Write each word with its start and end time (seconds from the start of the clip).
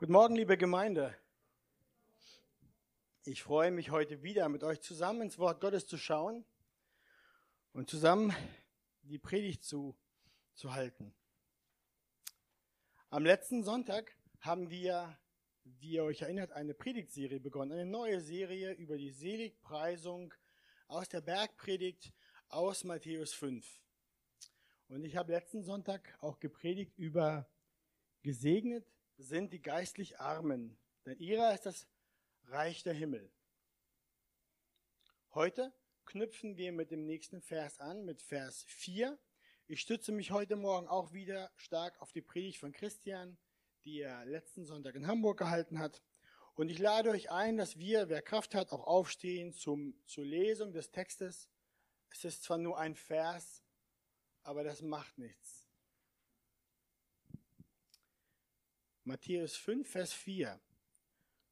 Guten 0.00 0.12
Morgen, 0.12 0.36
liebe 0.36 0.56
Gemeinde. 0.56 1.12
Ich 3.24 3.42
freue 3.42 3.72
mich 3.72 3.90
heute 3.90 4.22
wieder 4.22 4.48
mit 4.48 4.62
euch 4.62 4.80
zusammen 4.80 5.22
ins 5.22 5.40
Wort 5.40 5.60
Gottes 5.60 5.88
zu 5.88 5.98
schauen 5.98 6.44
und 7.72 7.90
zusammen 7.90 8.32
die 9.02 9.18
Predigt 9.18 9.64
zu, 9.64 9.96
zu 10.54 10.72
halten. 10.72 11.12
Am 13.10 13.24
letzten 13.24 13.64
Sonntag 13.64 14.16
haben 14.38 14.70
wir, 14.70 15.18
wie 15.64 15.94
ihr 15.94 16.04
euch 16.04 16.22
erinnert, 16.22 16.52
eine 16.52 16.74
Predigtserie 16.74 17.40
begonnen, 17.40 17.72
eine 17.72 17.84
neue 17.84 18.20
Serie 18.20 18.74
über 18.74 18.98
die 18.98 19.10
Seligpreisung 19.10 20.32
aus 20.86 21.08
der 21.08 21.22
Bergpredigt 21.22 22.12
aus 22.50 22.84
Matthäus 22.84 23.32
5. 23.32 23.66
Und 24.90 25.02
ich 25.02 25.16
habe 25.16 25.32
letzten 25.32 25.64
Sonntag 25.64 26.16
auch 26.20 26.38
gepredigt 26.38 26.96
über 26.98 27.50
gesegnet 28.22 28.86
sind 29.18 29.52
die 29.52 29.60
geistlich 29.60 30.20
Armen, 30.20 30.78
denn 31.04 31.18
ihrer 31.18 31.52
ist 31.52 31.66
das 31.66 31.88
Reich 32.44 32.84
der 32.84 32.94
Himmel. 32.94 33.30
Heute 35.34 35.74
knüpfen 36.06 36.56
wir 36.56 36.72
mit 36.72 36.90
dem 36.90 37.04
nächsten 37.04 37.42
Vers 37.42 37.80
an, 37.80 38.04
mit 38.04 38.22
Vers 38.22 38.64
4. 38.68 39.18
Ich 39.66 39.80
stütze 39.80 40.12
mich 40.12 40.30
heute 40.30 40.56
Morgen 40.56 40.86
auch 40.86 41.12
wieder 41.12 41.50
stark 41.56 42.00
auf 42.00 42.12
die 42.12 42.22
Predigt 42.22 42.58
von 42.58 42.72
Christian, 42.72 43.36
die 43.84 44.00
er 44.00 44.24
letzten 44.24 44.64
Sonntag 44.64 44.94
in 44.94 45.06
Hamburg 45.06 45.38
gehalten 45.38 45.80
hat. 45.80 46.00
Und 46.54 46.70
ich 46.70 46.78
lade 46.78 47.10
euch 47.10 47.30
ein, 47.30 47.56
dass 47.56 47.76
wir, 47.76 48.08
wer 48.08 48.22
Kraft 48.22 48.54
hat, 48.54 48.70
auch 48.70 48.86
aufstehen 48.86 49.52
zum, 49.52 50.00
zur 50.06 50.24
Lesung 50.24 50.72
des 50.72 50.90
Textes. 50.90 51.50
Es 52.10 52.24
ist 52.24 52.44
zwar 52.44 52.58
nur 52.58 52.78
ein 52.78 52.94
Vers, 52.94 53.62
aber 54.42 54.64
das 54.64 54.80
macht 54.80 55.18
nichts. 55.18 55.57
Matthäus 59.08 59.56
5, 59.56 59.88
Vers 59.88 60.12
4. 60.12 60.60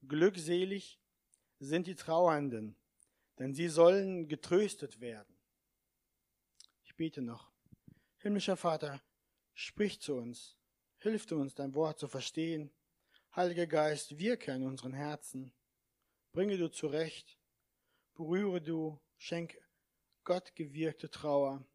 Glückselig 0.06 1.00
sind 1.58 1.86
die 1.86 1.94
Trauernden, 1.94 2.76
denn 3.38 3.54
sie 3.54 3.68
sollen 3.68 4.28
getröstet 4.28 5.00
werden. 5.00 5.34
Ich 6.84 6.94
bete 6.96 7.22
noch. 7.22 7.50
Himmlischer 8.18 8.58
Vater, 8.58 9.00
sprich 9.54 10.02
zu 10.02 10.16
uns, 10.16 10.58
hilf 10.98 11.32
uns, 11.32 11.54
dein 11.54 11.72
Wort 11.72 11.98
zu 11.98 12.08
verstehen. 12.08 12.70
Heiliger 13.34 13.66
Geist, 13.66 14.18
wirke 14.18 14.52
in 14.52 14.62
unseren 14.62 14.92
Herzen. 14.92 15.50
Bringe 16.32 16.58
du 16.58 16.68
zurecht, 16.70 17.38
berühre 18.12 18.60
du, 18.60 19.00
schenke 19.16 19.58
Gott 20.24 20.54
gewirkte 20.56 21.10
Trauer. 21.10 21.66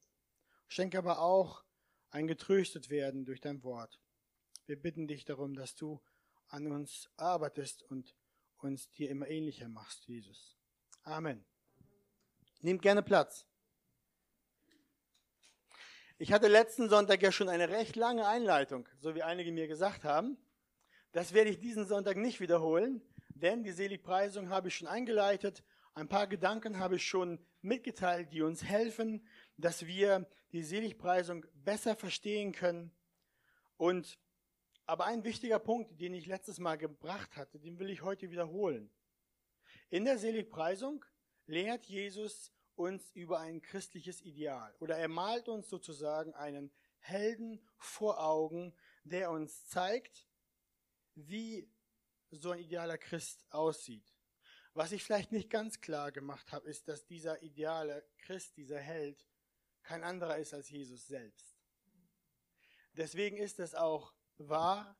Schenke 0.67 0.99
aber 0.99 1.21
auch 1.21 1.63
ein 2.11 2.27
getröstet 2.27 2.91
werden 2.91 3.25
durch 3.25 3.41
dein 3.41 3.63
Wort. 3.63 3.99
Wir 4.71 4.81
bitten 4.81 5.05
dich 5.05 5.25
darum, 5.25 5.53
dass 5.53 5.75
du 5.75 5.99
an 6.47 6.71
uns 6.71 7.09
arbeitest 7.17 7.83
und 7.83 8.15
uns 8.59 8.89
dir 8.91 9.09
immer 9.09 9.27
ähnlicher 9.27 9.67
machst, 9.67 10.07
Jesus. 10.07 10.55
Amen. 11.03 11.43
Nehmt 12.61 12.81
gerne 12.81 13.03
Platz. 13.03 13.45
Ich 16.17 16.31
hatte 16.31 16.47
letzten 16.47 16.87
Sonntag 16.87 17.21
ja 17.21 17.33
schon 17.33 17.49
eine 17.49 17.67
recht 17.67 17.97
lange 17.97 18.25
Einleitung, 18.25 18.87
so 18.97 19.13
wie 19.13 19.23
einige 19.23 19.51
mir 19.51 19.67
gesagt 19.67 20.05
haben. 20.05 20.37
Das 21.11 21.33
werde 21.33 21.49
ich 21.49 21.59
diesen 21.59 21.85
Sonntag 21.85 22.15
nicht 22.15 22.39
wiederholen, 22.39 23.01
denn 23.35 23.63
die 23.63 23.73
Seligpreisung 23.73 24.47
habe 24.47 24.69
ich 24.69 24.75
schon 24.77 24.87
eingeleitet. 24.87 25.65
Ein 25.95 26.07
paar 26.07 26.27
Gedanken 26.27 26.79
habe 26.79 26.95
ich 26.95 27.05
schon 27.05 27.45
mitgeteilt, 27.59 28.31
die 28.31 28.41
uns 28.41 28.63
helfen, 28.63 29.27
dass 29.57 29.85
wir 29.85 30.29
die 30.53 30.63
Seligpreisung 30.63 31.45
besser 31.55 31.93
verstehen 31.93 32.53
können. 32.53 32.95
Und 33.75 34.17
aber 34.85 35.05
ein 35.05 35.23
wichtiger 35.23 35.59
Punkt, 35.59 35.99
den 36.01 36.13
ich 36.13 36.25
letztes 36.25 36.59
Mal 36.59 36.77
gebracht 36.77 37.35
hatte, 37.35 37.59
den 37.59 37.79
will 37.79 37.89
ich 37.89 38.01
heute 38.01 38.29
wiederholen. 38.31 38.91
In 39.89 40.05
der 40.05 40.17
Seligpreisung 40.17 41.05
lehrt 41.45 41.85
Jesus 41.85 42.51
uns 42.75 43.11
über 43.11 43.39
ein 43.39 43.61
christliches 43.61 44.21
Ideal 44.21 44.73
oder 44.79 44.97
er 44.97 45.07
malt 45.07 45.49
uns 45.49 45.69
sozusagen 45.69 46.33
einen 46.33 46.71
Helden 46.99 47.61
vor 47.77 48.23
Augen, 48.23 48.73
der 49.03 49.31
uns 49.31 49.67
zeigt, 49.67 50.27
wie 51.15 51.69
so 52.31 52.51
ein 52.51 52.59
idealer 52.59 52.97
Christ 52.97 53.45
aussieht. 53.49 54.13
Was 54.73 54.93
ich 54.93 55.03
vielleicht 55.03 55.31
nicht 55.31 55.49
ganz 55.49 55.81
klar 55.81 56.11
gemacht 56.11 56.51
habe, 56.51 56.69
ist, 56.69 56.87
dass 56.87 57.05
dieser 57.05 57.43
ideale 57.43 58.07
Christ, 58.19 58.55
dieser 58.55 58.79
Held, 58.79 59.25
kein 59.83 60.03
anderer 60.03 60.37
ist 60.37 60.53
als 60.53 60.69
Jesus 60.69 61.07
selbst. 61.07 61.57
Deswegen 62.93 63.37
ist 63.37 63.59
es 63.59 63.75
auch 63.75 64.13
wahr, 64.37 64.97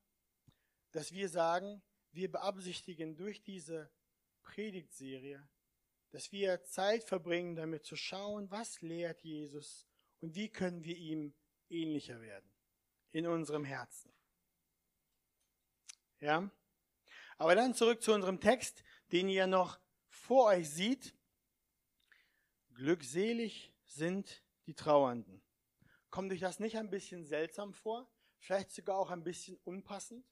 dass 0.92 1.12
wir 1.12 1.30
sagen, 1.30 1.82
wir 2.12 2.32
beabsichtigen 2.32 3.16
durch 3.16 3.42
diese 3.42 3.92
Predigtserie, 4.42 5.48
dass 6.10 6.32
wir 6.32 6.64
Zeit 6.64 7.04
verbringen, 7.04 7.56
damit 7.56 7.86
zu 7.86 7.96
schauen, 7.96 8.52
was 8.52 8.82
lehrt 8.82 9.22
Jesus 9.22 9.88
und 10.20 10.36
wie 10.36 10.50
können 10.50 10.84
wir 10.84 10.98
ihm 10.98 11.34
ähnlicher 11.70 12.22
werden 12.22 12.52
in 13.12 13.28
unserem 13.28 13.64
Herzen. 13.64 14.14
Ja? 16.20 16.52
Aber 17.38 17.56
dann 17.56 17.74
zurück 17.74 18.02
zu 18.02 18.14
unserem 18.14 18.40
Text, 18.40 18.84
den 19.12 19.30
ihr 19.30 19.48
noch 19.48 19.80
vor 20.08 20.48
euch 20.48 20.70
seht. 20.70 21.16
Glückselig 22.74 23.74
sind 23.86 24.44
die 24.66 24.76
Trauernden. 24.76 25.42
Kommt 26.10 26.32
euch 26.32 26.40
das 26.40 26.60
nicht 26.60 26.78
ein 26.78 26.90
bisschen 26.90 27.26
seltsam 27.26 27.74
vor? 27.74 28.12
Vielleicht 28.42 28.72
sogar 28.72 28.98
auch 28.98 29.12
ein 29.12 29.24
bisschen 29.24 29.58
unpassend? 29.64 30.26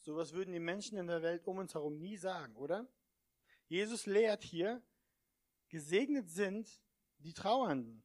Sowas 0.00 0.32
würden 0.32 0.52
die 0.52 0.60
Menschen 0.60 0.98
in 0.98 1.06
der 1.06 1.22
Welt 1.22 1.46
um 1.46 1.58
uns 1.58 1.72
herum 1.74 1.98
nie 1.98 2.16
sagen, 2.16 2.56
oder? 2.56 2.88
Jesus 3.68 4.06
lehrt 4.06 4.42
hier, 4.42 4.82
gesegnet 5.68 6.28
sind 6.28 6.82
die 7.18 7.32
Trauernden. 7.32 8.04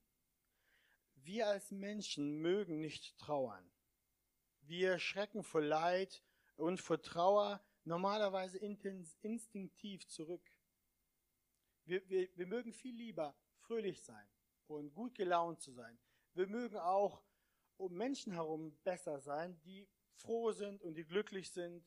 Wir 1.16 1.48
als 1.48 1.72
Menschen 1.72 2.40
mögen 2.40 2.80
nicht 2.80 3.18
trauern. 3.18 3.70
Wir 4.62 5.00
schrecken 5.00 5.44
vor 5.44 5.62
Leid 5.62 6.24
und 6.56 6.80
vor 6.80 7.02
Trauer 7.02 7.66
normalerweise 7.86 8.60
instinktiv 8.60 10.08
zurück. 10.08 10.48
Wir, 11.86 12.08
wir, 12.08 12.30
wir 12.38 12.46
mögen 12.46 12.72
viel 12.72 12.96
lieber 12.96 13.36
fröhlich 13.58 14.04
sein 14.04 14.30
und 14.68 14.94
gut 14.94 15.16
gelaunt 15.16 15.62
zu 15.62 15.72
sein. 15.72 15.98
Wir 16.36 16.46
mögen 16.46 16.78
auch 16.78 17.24
um 17.80 17.94
Menschen 17.94 18.34
herum 18.34 18.78
besser 18.84 19.20
sein, 19.20 19.60
die 19.62 19.88
froh 20.16 20.52
sind 20.52 20.84
und 20.84 20.96
die 20.96 21.06
glücklich 21.06 21.52
sind. 21.52 21.86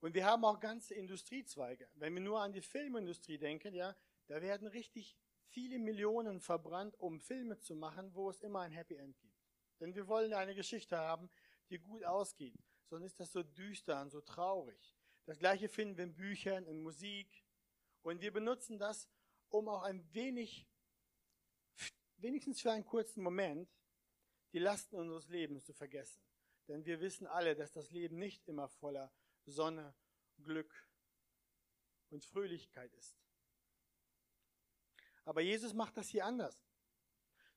Und 0.00 0.14
wir 0.14 0.26
haben 0.26 0.44
auch 0.44 0.60
ganze 0.60 0.94
Industriezweige. 0.94 1.88
Wenn 1.94 2.14
wir 2.14 2.20
nur 2.20 2.40
an 2.40 2.52
die 2.52 2.60
Filmindustrie 2.60 3.38
denken, 3.38 3.74
ja, 3.74 3.96
da 4.26 4.42
werden 4.42 4.66
richtig 4.66 5.16
viele 5.48 5.78
Millionen 5.78 6.40
verbrannt, 6.40 6.98
um 6.98 7.20
Filme 7.20 7.58
zu 7.58 7.76
machen, 7.76 8.14
wo 8.14 8.28
es 8.28 8.40
immer 8.40 8.60
ein 8.60 8.72
Happy 8.72 8.96
End 8.96 9.18
gibt. 9.18 9.36
Denn 9.80 9.94
wir 9.94 10.08
wollen 10.08 10.34
eine 10.34 10.54
Geschichte 10.54 10.98
haben, 10.98 11.30
die 11.70 11.78
gut 11.78 12.04
ausgeht. 12.04 12.58
Sonst 12.88 13.06
ist 13.06 13.20
das 13.20 13.32
so 13.32 13.42
düster 13.42 14.00
und 14.02 14.10
so 14.10 14.20
traurig. 14.20 14.96
Das 15.24 15.38
gleiche 15.38 15.68
finden 15.68 15.96
wir 15.96 16.04
in 16.04 16.14
Büchern, 16.14 16.66
in 16.66 16.82
Musik. 16.82 17.44
Und 18.02 18.20
wir 18.20 18.32
benutzen 18.32 18.78
das, 18.78 19.08
um 19.48 19.68
auch 19.68 19.82
ein 19.82 20.12
wenig, 20.12 20.68
wenigstens 22.16 22.60
für 22.60 22.72
einen 22.72 22.84
kurzen 22.84 23.22
Moment, 23.22 23.68
die 24.52 24.58
Lasten 24.58 24.96
unseres 24.96 25.28
Lebens 25.28 25.64
zu 25.64 25.72
vergessen. 25.72 26.22
Denn 26.68 26.84
wir 26.84 27.00
wissen 27.00 27.26
alle, 27.26 27.54
dass 27.54 27.72
das 27.72 27.90
Leben 27.90 28.18
nicht 28.18 28.46
immer 28.48 28.68
voller 28.68 29.12
Sonne, 29.44 29.94
Glück 30.42 30.72
und 32.10 32.24
Fröhlichkeit 32.24 32.92
ist. 32.94 33.16
Aber 35.24 35.40
Jesus 35.40 35.74
macht 35.74 35.96
das 35.96 36.08
hier 36.08 36.24
anders. 36.24 36.64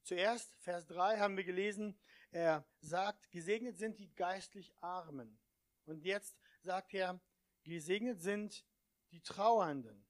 Zuerst, 0.03 0.55
Vers 0.55 0.87
3 0.87 1.19
haben 1.19 1.37
wir 1.37 1.43
gelesen, 1.43 1.99
er 2.31 2.67
sagt, 2.81 3.31
gesegnet 3.31 3.77
sind 3.77 3.99
die 3.99 4.13
geistlich 4.15 4.73
Armen. 4.79 5.39
Und 5.85 6.03
jetzt 6.03 6.39
sagt 6.61 6.93
er, 6.93 7.19
gesegnet 7.63 8.21
sind 8.21 8.65
die 9.11 9.21
Trauernden. 9.21 10.05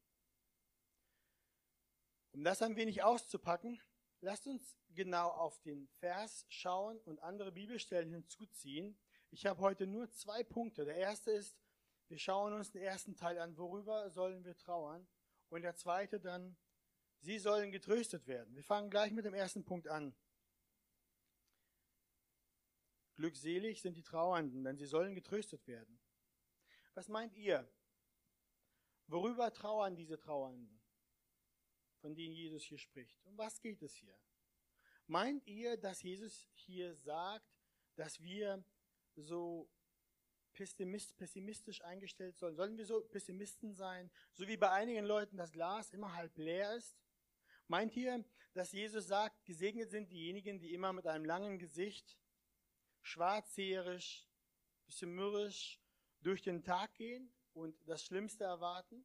Um 2.32 2.44
das 2.44 2.62
ein 2.62 2.76
wenig 2.76 3.04
auszupacken, 3.04 3.82
lasst 4.22 4.48
uns 4.48 4.79
genau 4.90 5.30
auf 5.30 5.60
den 5.62 5.88
Vers 6.00 6.46
schauen 6.50 7.00
und 7.02 7.22
andere 7.22 7.52
Bibelstellen 7.52 8.12
hinzuziehen. 8.12 8.98
Ich 9.32 9.46
habe 9.46 9.62
heute 9.62 9.88
nur 9.88 10.10
zwei 10.12 10.44
Punkte. 10.44 10.86
Der 10.86 10.96
erste 10.96 11.32
ist, 11.32 11.58
wir 12.08 12.18
schauen 12.18 12.54
uns 12.54 12.72
den 12.72 12.82
ersten 12.82 13.16
Teil 13.16 13.38
an, 13.38 13.56
worüber 13.58 14.10
sollen 14.10 14.44
wir 14.44 14.58
trauern? 14.58 15.08
Und 15.50 15.62
der 15.62 15.76
zweite 15.76 16.20
dann, 16.20 16.58
sie 17.20 17.38
sollen 17.38 17.72
getröstet 17.72 18.28
werden. 18.28 18.56
Wir 18.56 18.64
fangen 18.64 18.90
gleich 18.90 19.12
mit 19.12 19.26
dem 19.26 19.34
ersten 19.34 19.64
Punkt 19.64 19.88
an. 19.88 20.16
Glückselig 23.16 23.82
sind 23.82 23.98
die 23.98 24.04
Trauernden, 24.04 24.64
denn 24.64 24.78
sie 24.78 24.86
sollen 24.86 25.14
getröstet 25.14 25.68
werden. 25.68 26.00
Was 26.94 27.10
meint 27.10 27.36
ihr? 27.36 27.70
Worüber 29.08 29.52
trauern 29.52 29.96
diese 29.96 30.18
Trauernden, 30.18 30.82
von 32.00 32.16
denen 32.16 32.34
Jesus 32.34 32.64
hier 32.64 32.78
spricht? 32.78 33.20
Um 33.26 33.38
was 33.38 33.60
geht 33.60 33.82
es 33.82 33.94
hier? 33.94 34.18
Meint 35.10 35.48
ihr, 35.48 35.76
dass 35.76 36.04
Jesus 36.04 36.48
hier 36.54 36.94
sagt, 36.94 37.50
dass 37.96 38.22
wir 38.22 38.64
so 39.16 39.68
pessimistisch 40.54 41.82
eingestellt 41.82 42.38
sollen? 42.38 42.56
Sollen 42.56 42.78
wir 42.78 42.86
so 42.86 43.02
Pessimisten 43.02 43.74
sein, 43.74 44.12
so 44.34 44.48
wie 44.48 44.56
bei 44.56 44.70
einigen 44.70 45.04
Leuten 45.04 45.36
das 45.36 45.52
Glas 45.52 45.90
immer 45.90 46.14
halb 46.14 46.38
leer 46.38 46.76
ist? 46.76 46.96
Meint 47.68 47.98
ihr, 47.98 48.24
dass 48.54 48.72
Jesus 48.72 49.08
sagt, 49.08 49.44
gesegnet 49.46 49.90
sind 49.90 50.12
diejenigen, 50.12 50.60
die 50.60 50.76
immer 50.76 50.94
mit 50.94 51.08
einem 51.08 51.26
langen 51.26 51.58
Gesicht, 51.58 52.16
schwarzseherisch, 53.02 54.30
bisschen 54.86 55.10
mürrisch 55.16 55.82
durch 56.22 56.44
den 56.44 56.64
Tag 56.64 56.94
gehen 56.94 57.34
und 57.54 57.76
das 57.88 58.06
Schlimmste 58.06 58.44
erwarten? 58.44 59.04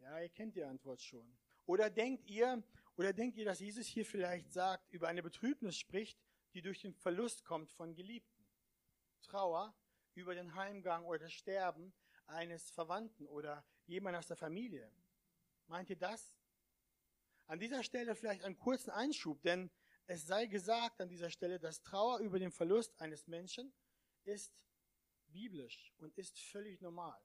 Ja, 0.00 0.18
ihr 0.18 0.30
kennt 0.30 0.56
die 0.56 0.64
Antwort 0.64 1.00
schon. 1.00 1.38
Oder 1.68 1.90
denkt 1.90 2.30
ihr, 2.30 2.62
oder 2.96 3.12
denkt 3.12 3.36
ihr, 3.36 3.44
dass 3.44 3.60
Jesus 3.60 3.86
hier 3.86 4.06
vielleicht 4.06 4.50
sagt, 4.50 4.90
über 4.90 5.06
eine 5.06 5.22
Betrübnis 5.22 5.76
spricht, 5.76 6.18
die 6.54 6.62
durch 6.62 6.80
den 6.80 6.94
Verlust 6.94 7.44
kommt 7.44 7.70
von 7.70 7.94
Geliebten? 7.94 8.46
Trauer 9.20 9.76
über 10.14 10.34
den 10.34 10.54
Heimgang 10.54 11.04
oder 11.04 11.18
das 11.18 11.34
Sterben 11.34 11.92
eines 12.26 12.70
Verwandten 12.70 13.26
oder 13.26 13.66
jemand 13.84 14.16
aus 14.16 14.28
der 14.28 14.38
Familie. 14.38 14.90
Meint 15.66 15.90
ihr 15.90 15.98
das? 15.98 16.32
An 17.48 17.58
dieser 17.58 17.82
Stelle 17.82 18.14
vielleicht 18.14 18.44
einen 18.44 18.56
kurzen 18.56 18.88
Einschub, 18.88 19.42
denn 19.42 19.70
es 20.06 20.26
sei 20.26 20.46
gesagt 20.46 21.02
an 21.02 21.10
dieser 21.10 21.28
Stelle, 21.28 21.60
dass 21.60 21.82
Trauer 21.82 22.20
über 22.20 22.38
den 22.38 22.50
Verlust 22.50 22.98
eines 22.98 23.26
Menschen 23.26 23.74
ist 24.24 24.58
biblisch 25.26 25.92
und 25.98 26.16
ist 26.16 26.38
völlig 26.38 26.80
normal. 26.80 27.20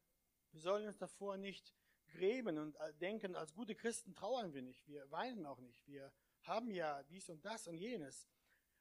Wir 0.52 0.60
sollen 0.60 0.86
uns 0.86 0.98
davor 0.98 1.38
nicht 1.38 1.74
grämen 2.14 2.58
und 2.58 2.78
denken, 3.02 3.36
als 3.36 3.54
gute 3.54 3.76
Christen 3.76 4.14
trauern 4.14 4.54
wir 4.54 4.62
nicht, 4.62 4.88
wir 4.88 5.10
weinen 5.12 5.46
auch 5.46 5.60
nicht, 5.60 5.86
wir 5.88 6.14
haben 6.44 6.72
ja 6.72 7.04
dies 7.04 7.30
und 7.30 7.44
das 7.44 7.68
und 7.68 7.78
jenes. 7.78 8.30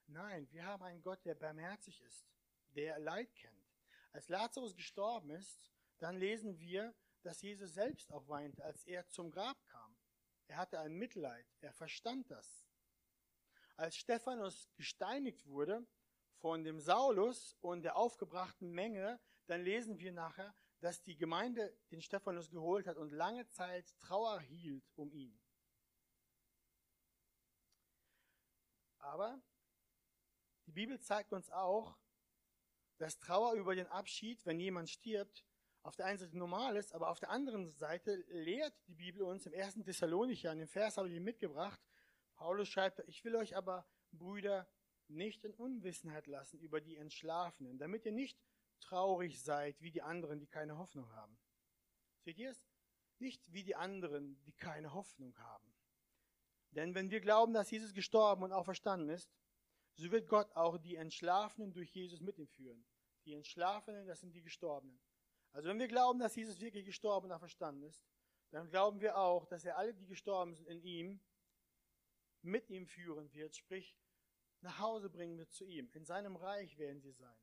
Nein, 0.07 0.49
wir 0.51 0.65
haben 0.65 0.83
einen 0.83 1.03
Gott, 1.03 1.25
der 1.25 1.35
barmherzig 1.35 2.01
ist, 2.03 2.27
der 2.75 2.99
Leid 2.99 3.35
kennt. 3.35 3.73
Als 4.13 4.29
Lazarus 4.29 4.75
gestorben 4.75 5.31
ist, 5.31 5.71
dann 5.99 6.17
lesen 6.17 6.59
wir, 6.59 6.95
dass 7.23 7.41
Jesus 7.41 7.73
selbst 7.75 8.13
auch 8.13 8.29
weinte, 8.29 8.65
als 8.65 8.85
er 8.85 9.09
zum 9.09 9.31
Grab 9.31 9.57
kam. 9.67 9.97
Er 10.49 10.57
hatte 10.57 10.81
ein 10.81 10.95
Mitleid, 10.95 11.47
er 11.61 11.73
verstand 11.73 12.31
das. 12.31 12.67
Als 13.77 13.97
Stephanus 13.97 14.69
gesteinigt 14.75 15.47
wurde 15.47 15.87
von 16.41 16.65
dem 16.65 16.81
Saulus 16.81 17.57
und 17.61 17.83
der 17.83 17.97
aufgebrachten 17.97 18.71
Menge, 18.71 19.21
dann 19.47 19.63
lesen 19.63 19.99
wir 19.99 20.13
nachher, 20.13 20.55
dass 20.83 21.01
die 21.01 21.17
Gemeinde 21.17 21.73
den 21.93 22.03
Stephanus 22.03 22.51
geholt 22.51 22.89
hat 22.89 22.97
und 22.97 23.13
lange 23.13 23.47
Zeit 23.49 23.97
Trauer 24.01 24.41
hielt 24.41 24.85
um 24.97 25.13
ihn. 25.13 25.41
Aber 28.99 29.41
die 30.67 30.73
Bibel 30.73 30.99
zeigt 31.01 31.33
uns 31.33 31.51
auch, 31.51 31.97
dass 32.99 33.19
Trauer 33.21 33.55
über 33.55 33.77
den 33.77 33.87
Abschied, 33.87 34.45
wenn 34.45 34.59
jemand 34.59 34.91
stirbt, 34.91 35.45
auf 35.83 35.95
der 35.95 36.07
einen 36.07 36.19
Seite 36.19 36.37
normal 36.37 36.77
ist, 36.77 36.93
aber 36.93 37.11
auf 37.11 37.21
der 37.21 37.31
anderen 37.31 37.71
Seite 37.71 38.17
lehrt 38.29 38.75
die 38.89 38.95
Bibel 38.95 39.23
uns 39.23 39.47
im 39.47 39.53
ersten 39.53 39.85
Thessalonicher, 39.85 40.53
in 40.53 40.59
dem 40.59 40.69
Vers 40.69 40.97
habe 40.97 41.09
ich 41.09 41.21
mitgebracht, 41.21 41.81
Paulus 42.35 42.69
schreibt, 42.69 43.01
ich 43.07 43.25
will 43.25 43.37
euch 43.37 43.57
aber, 43.57 43.87
Brüder, 44.11 44.69
nicht 45.07 45.45
in 45.45 45.55
Unwissenheit 45.55 46.27
lassen 46.27 46.59
über 46.59 46.81
die 46.81 46.97
Entschlafenen, 46.97 47.79
damit 47.79 48.05
ihr 48.05 48.13
nicht 48.13 48.41
traurig 48.83 49.43
seid 49.43 49.81
wie 49.81 49.91
die 49.91 50.03
anderen, 50.03 50.39
die 50.39 50.47
keine 50.47 50.79
Hoffnung 50.79 51.11
haben. 51.13 51.39
Seht 52.21 52.39
ihr 52.39 52.51
es? 52.51 52.67
Nicht 53.19 53.53
wie 53.53 53.63
die 53.63 53.77
anderen, 53.77 54.43
die 54.45 54.53
keine 54.53 54.93
Hoffnung 54.93 55.37
haben. 55.39 55.73
Denn 56.73 56.95
wenn 56.95 57.11
wir 57.11 57.21
glauben, 57.21 57.53
dass 57.53 57.71
Jesus 57.71 57.93
gestorben 57.93 58.43
und 58.43 58.53
auferstanden 58.53 59.09
ist, 59.11 59.31
so 59.95 60.11
wird 60.11 60.29
Gott 60.29 60.51
auch 60.57 60.79
die 60.79 60.97
Entschlafenen 60.97 61.73
durch 61.73 61.91
Jesus 61.91 62.21
mit 62.21 62.39
ihm 62.39 62.49
führen. 62.49 62.85
Die 63.25 63.35
Entschlafenen, 63.35 64.07
das 64.07 64.21
sind 64.21 64.35
die 64.35 64.43
Gestorbenen. 64.43 64.99
Also 65.53 65.69
wenn 65.69 65.79
wir 65.79 65.89
glauben, 65.89 66.19
dass 66.19 66.35
Jesus 66.35 66.61
wirklich 66.61 66.87
gestorben 66.87 67.27
und 67.27 67.33
auferstanden 67.33 67.83
ist, 67.85 68.03
dann 68.51 68.69
glauben 68.69 69.01
wir 69.01 69.19
auch, 69.19 69.47
dass 69.47 69.65
er 69.65 69.77
alle, 69.77 69.95
die 69.95 70.07
gestorben 70.07 70.55
sind 70.55 70.67
in 70.67 70.83
ihm, 70.83 71.21
mit 72.43 72.69
ihm 72.71 72.87
führen 72.87 73.33
wird, 73.33 73.55
sprich 73.55 73.97
nach 74.61 74.79
Hause 74.79 75.11
bringen 75.11 75.39
wird 75.39 75.53
zu 75.53 75.65
ihm. 75.65 75.91
In 75.93 76.05
seinem 76.05 76.37
Reich 76.37 76.79
werden 76.79 77.01
sie 77.01 77.13
sein. 77.13 77.37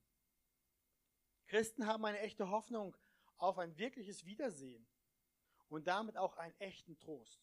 Christen 1.49 1.87
haben 1.87 2.05
eine 2.05 2.19
echte 2.19 2.49
Hoffnung 2.49 2.95
auf 3.37 3.57
ein 3.57 3.75
wirkliches 3.77 4.23
Wiedersehen 4.25 4.87
und 5.67 5.87
damit 5.87 6.15
auch 6.15 6.37
einen 6.37 6.53
echten 6.59 6.97
Trost. 6.99 7.41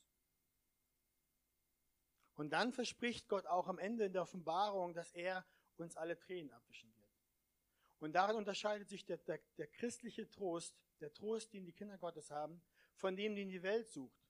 Und 2.35 2.51
dann 2.51 2.73
verspricht 2.73 3.29
Gott 3.29 3.47
auch 3.47 3.67
am 3.67 3.79
Ende 3.79 4.05
in 4.05 4.13
der 4.13 4.23
Offenbarung, 4.23 4.95
dass 4.95 5.13
er 5.13 5.45
uns 5.77 5.97
alle 5.97 6.17
Tränen 6.17 6.53
abwischen 6.53 6.95
wird. 6.95 7.11
Und 7.99 8.13
darin 8.13 8.37
unterscheidet 8.37 8.89
sich 8.89 9.05
der, 9.05 9.17
der, 9.19 9.41
der 9.59 9.67
christliche 9.67 10.31
Trost, 10.31 10.79
der 11.01 11.13
Trost, 11.13 11.53
den 11.53 11.65
die 11.65 11.73
Kinder 11.73 11.99
Gottes 11.99 12.31
haben, 12.31 12.63
von 12.95 13.17
dem, 13.17 13.35
den 13.35 13.49
die 13.49 13.63
Welt 13.63 13.89
sucht. 13.89 14.23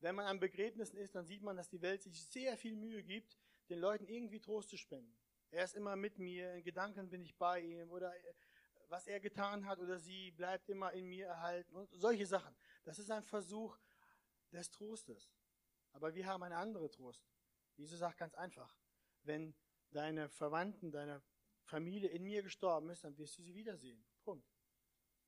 Wenn 0.00 0.14
man 0.14 0.26
an 0.26 0.40
Begräbnissen 0.40 0.98
ist, 0.98 1.14
dann 1.14 1.24
sieht 1.24 1.42
man, 1.42 1.56
dass 1.56 1.70
die 1.70 1.80
Welt 1.80 2.02
sich 2.02 2.22
sehr 2.26 2.58
viel 2.58 2.76
Mühe 2.76 3.02
gibt, 3.02 3.38
den 3.70 3.78
Leuten 3.78 4.06
irgendwie 4.08 4.40
Trost 4.40 4.68
zu 4.68 4.76
spenden. 4.76 5.16
Er 5.50 5.64
ist 5.64 5.74
immer 5.74 5.96
mit 5.96 6.18
mir, 6.18 6.52
in 6.54 6.64
Gedanken 6.64 7.08
bin 7.08 7.22
ich 7.22 7.36
bei 7.36 7.60
ihm 7.60 7.90
oder 7.90 8.12
was 8.92 9.06
er 9.06 9.20
getan 9.20 9.64
hat 9.64 9.78
oder 9.78 9.98
sie 9.98 10.32
bleibt 10.32 10.68
immer 10.68 10.92
in 10.92 11.06
mir 11.06 11.26
erhalten 11.26 11.74
und 11.74 11.90
solche 11.94 12.26
Sachen. 12.26 12.54
Das 12.84 12.98
ist 12.98 13.10
ein 13.10 13.24
Versuch 13.24 13.78
des 14.52 14.70
Trostes. 14.70 15.32
Aber 15.92 16.14
wir 16.14 16.26
haben 16.26 16.42
eine 16.42 16.58
andere 16.58 16.90
Trost. 16.90 17.26
Jesus 17.76 18.00
sagt 18.00 18.18
ganz 18.18 18.34
einfach, 18.34 18.76
wenn 19.22 19.54
deine 19.92 20.28
Verwandten, 20.28 20.90
deine 20.90 21.22
Familie 21.64 22.10
in 22.10 22.22
mir 22.22 22.42
gestorben 22.42 22.90
ist, 22.90 23.02
dann 23.02 23.16
wirst 23.16 23.38
du 23.38 23.42
sie 23.42 23.54
wiedersehen. 23.54 24.04
Punkt. 24.24 24.46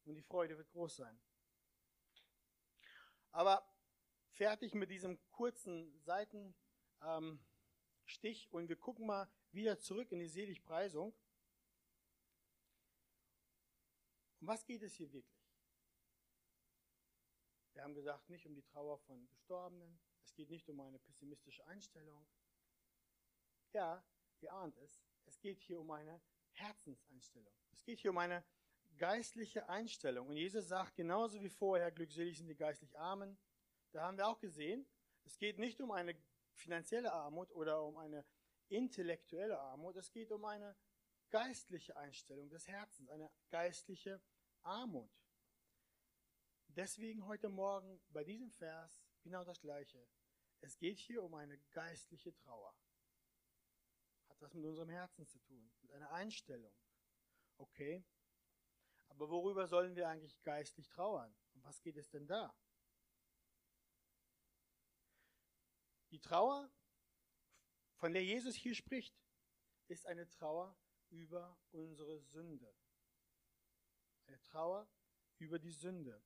Und 0.04 0.14
die 0.14 0.22
Freude 0.22 0.58
wird 0.58 0.68
groß 0.68 0.96
sein. 0.96 1.18
Aber 3.30 3.66
fertig 4.28 4.74
mit 4.74 4.90
diesem 4.90 5.18
kurzen 5.30 5.98
Seitenstich 6.02 6.58
ähm, 7.02 8.50
und 8.50 8.68
wir 8.68 8.76
gucken 8.76 9.06
mal 9.06 9.26
wieder 9.52 9.78
zurück 9.78 10.12
in 10.12 10.18
die 10.18 10.28
Seligpreisung. 10.28 11.14
Um 14.44 14.48
was 14.48 14.66
geht 14.66 14.82
es 14.82 14.92
hier 14.92 15.10
wirklich? 15.10 15.48
Wir 17.72 17.82
haben 17.82 17.94
gesagt, 17.94 18.28
nicht 18.28 18.44
um 18.44 18.54
die 18.54 18.62
Trauer 18.62 18.98
von 18.98 19.26
Gestorbenen, 19.30 19.98
es 20.22 20.34
geht 20.34 20.50
nicht 20.50 20.68
um 20.68 20.80
eine 20.80 20.98
pessimistische 20.98 21.66
Einstellung. 21.66 22.28
Ja, 23.72 24.04
ihr 24.42 24.52
ahnt 24.52 24.76
es, 24.76 25.02
es 25.24 25.40
geht 25.40 25.62
hier 25.62 25.80
um 25.80 25.90
eine 25.90 26.20
Herzenseinstellung. 26.50 27.54
Es 27.72 27.82
geht 27.84 28.00
hier 28.00 28.10
um 28.10 28.18
eine 28.18 28.44
geistliche 28.98 29.66
Einstellung. 29.70 30.28
Und 30.28 30.36
Jesus 30.36 30.68
sagt 30.68 30.94
genauso 30.94 31.40
wie 31.40 31.48
vorher, 31.48 31.90
glückselig 31.90 32.36
sind 32.36 32.48
die 32.48 32.54
geistlich 32.54 32.98
Armen. 32.98 33.38
Da 33.92 34.02
haben 34.02 34.18
wir 34.18 34.28
auch 34.28 34.40
gesehen, 34.40 34.86
es 35.24 35.38
geht 35.38 35.58
nicht 35.58 35.80
um 35.80 35.90
eine 35.90 36.14
finanzielle 36.52 37.14
Armut 37.14 37.50
oder 37.52 37.82
um 37.82 37.96
eine 37.96 38.26
intellektuelle 38.68 39.58
Armut, 39.58 39.96
es 39.96 40.12
geht 40.12 40.30
um 40.30 40.44
eine 40.44 40.76
geistliche 41.30 41.96
Einstellung 41.96 42.50
des 42.50 42.68
Herzens, 42.68 43.08
eine 43.08 43.30
geistliche 43.48 44.20
Armut. 44.64 45.12
Deswegen 46.68 47.26
heute 47.26 47.50
Morgen 47.50 48.02
bei 48.08 48.24
diesem 48.24 48.50
Vers 48.50 49.04
genau 49.22 49.44
das 49.44 49.60
Gleiche. 49.60 50.08
Es 50.60 50.78
geht 50.78 50.98
hier 50.98 51.22
um 51.22 51.34
eine 51.34 51.58
geistliche 51.70 52.34
Trauer. 52.34 52.74
Hat 54.28 54.40
was 54.40 54.54
mit 54.54 54.64
unserem 54.64 54.88
Herzen 54.88 55.26
zu 55.26 55.38
tun, 55.40 55.70
mit 55.82 55.92
einer 55.92 56.10
Einstellung. 56.12 56.74
Okay? 57.58 58.04
Aber 59.08 59.28
worüber 59.28 59.66
sollen 59.66 59.94
wir 59.96 60.08
eigentlich 60.08 60.42
geistlich 60.42 60.88
trauern? 60.88 61.36
Um 61.52 61.62
was 61.62 61.82
geht 61.82 61.98
es 61.98 62.08
denn 62.08 62.26
da? 62.26 62.56
Die 66.10 66.20
Trauer, 66.20 66.72
von 67.96 68.14
der 68.14 68.24
Jesus 68.24 68.54
hier 68.54 68.74
spricht, 68.74 69.14
ist 69.88 70.06
eine 70.06 70.26
Trauer 70.30 70.74
über 71.10 71.58
unsere 71.70 72.18
Sünde 72.20 72.74
eine 74.26 74.40
Trauer 74.42 74.88
über 75.38 75.58
die 75.58 75.72
Sünde. 75.72 76.22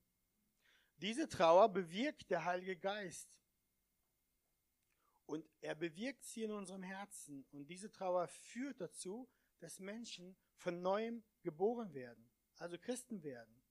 Diese 0.97 1.27
Trauer 1.27 1.69
bewirkt 1.69 2.29
der 2.29 2.45
Heilige 2.45 2.75
Geist. 2.77 3.39
Und 5.25 5.47
er 5.61 5.75
bewirkt 5.75 6.23
sie 6.23 6.43
in 6.43 6.51
unserem 6.51 6.83
Herzen. 6.83 7.45
Und 7.51 7.67
diese 7.67 7.91
Trauer 7.91 8.27
führt 8.27 8.81
dazu, 8.81 9.29
dass 9.59 9.79
Menschen 9.79 10.35
von 10.55 10.81
neuem 10.81 11.23
geboren 11.41 11.93
werden, 11.93 12.29
also 12.57 12.77
Christen 12.77 13.23
werden. 13.23 13.61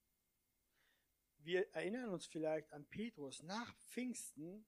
Wir 1.39 1.69
erinnern 1.75 2.11
uns 2.11 2.27
vielleicht 2.27 2.73
an 2.73 2.87
Petrus 2.87 3.43
nach 3.43 3.75
Pfingsten, 3.77 4.67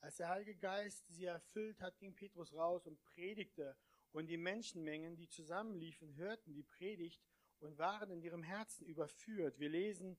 als 0.00 0.16
der 0.16 0.28
Heilige 0.28 0.56
Geist 0.56 1.04
sie 1.08 1.26
erfüllt 1.26 1.80
hat, 1.80 1.98
ging 1.98 2.14
Petrus 2.14 2.54
raus 2.54 2.86
und 2.86 3.02
predigte. 3.02 3.76
Und 4.12 4.26
die 4.26 4.38
Menschenmengen, 4.38 5.16
die 5.16 5.28
zusammenliefen, 5.28 6.16
hörten 6.16 6.54
die 6.54 6.62
Predigt 6.62 7.22
und 7.60 7.78
waren 7.78 8.10
in 8.10 8.22
ihrem 8.22 8.42
Herzen 8.42 8.86
überführt. 8.86 9.58
Wir 9.58 9.68
lesen, 9.68 10.18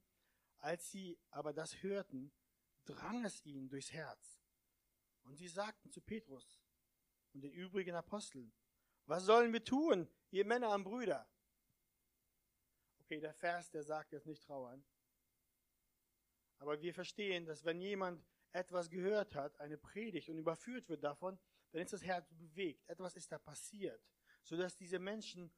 als 0.58 0.92
sie 0.92 1.20
aber 1.32 1.54
das 1.54 1.82
hörten, 1.84 2.32
drang 2.86 3.26
es 3.26 3.44
ihnen 3.46 3.70
durchs 3.70 3.92
Herz. 3.92 4.40
Und 5.24 5.36
sie 5.36 5.48
sagten 5.48 5.92
zu 5.92 6.02
Petrus 6.02 6.62
und 7.34 7.42
den 7.42 7.52
übrigen 7.52 7.96
Aposteln, 7.96 8.52
was 9.06 9.26
sollen 9.26 9.54
wir 9.54 9.64
tun, 9.64 10.08
ihr 10.30 10.46
Männer 10.46 10.74
und 10.74 10.84
Brüder? 10.84 11.28
Okay, 13.00 13.20
der 13.20 13.34
Vers, 13.34 13.70
der 13.70 13.84
sagt 13.84 14.14
jetzt 14.14 14.28
nicht 14.28 14.44
trauern. 14.44 14.84
Aber 16.60 16.82
wir 16.82 16.94
verstehen, 16.94 17.46
dass 17.46 17.66
wenn 17.66 17.82
jemand 17.82 18.24
etwas 18.52 18.90
gehört 18.90 19.36
hat, 19.36 19.60
eine 19.60 19.78
Predigt 19.78 20.30
und 20.30 20.38
überführt 20.38 20.88
wird 20.90 21.04
davon, 21.04 21.40
dann 21.72 21.82
ist 21.82 21.94
das 21.94 22.04
Herz 22.04 22.32
bewegt. 22.34 22.88
Etwas 22.88 23.16
ist 23.16 23.32
da 23.32 23.40
passiert, 23.40 24.02
sodass 24.44 24.76
diese 24.76 25.00
Menschen 25.00 25.52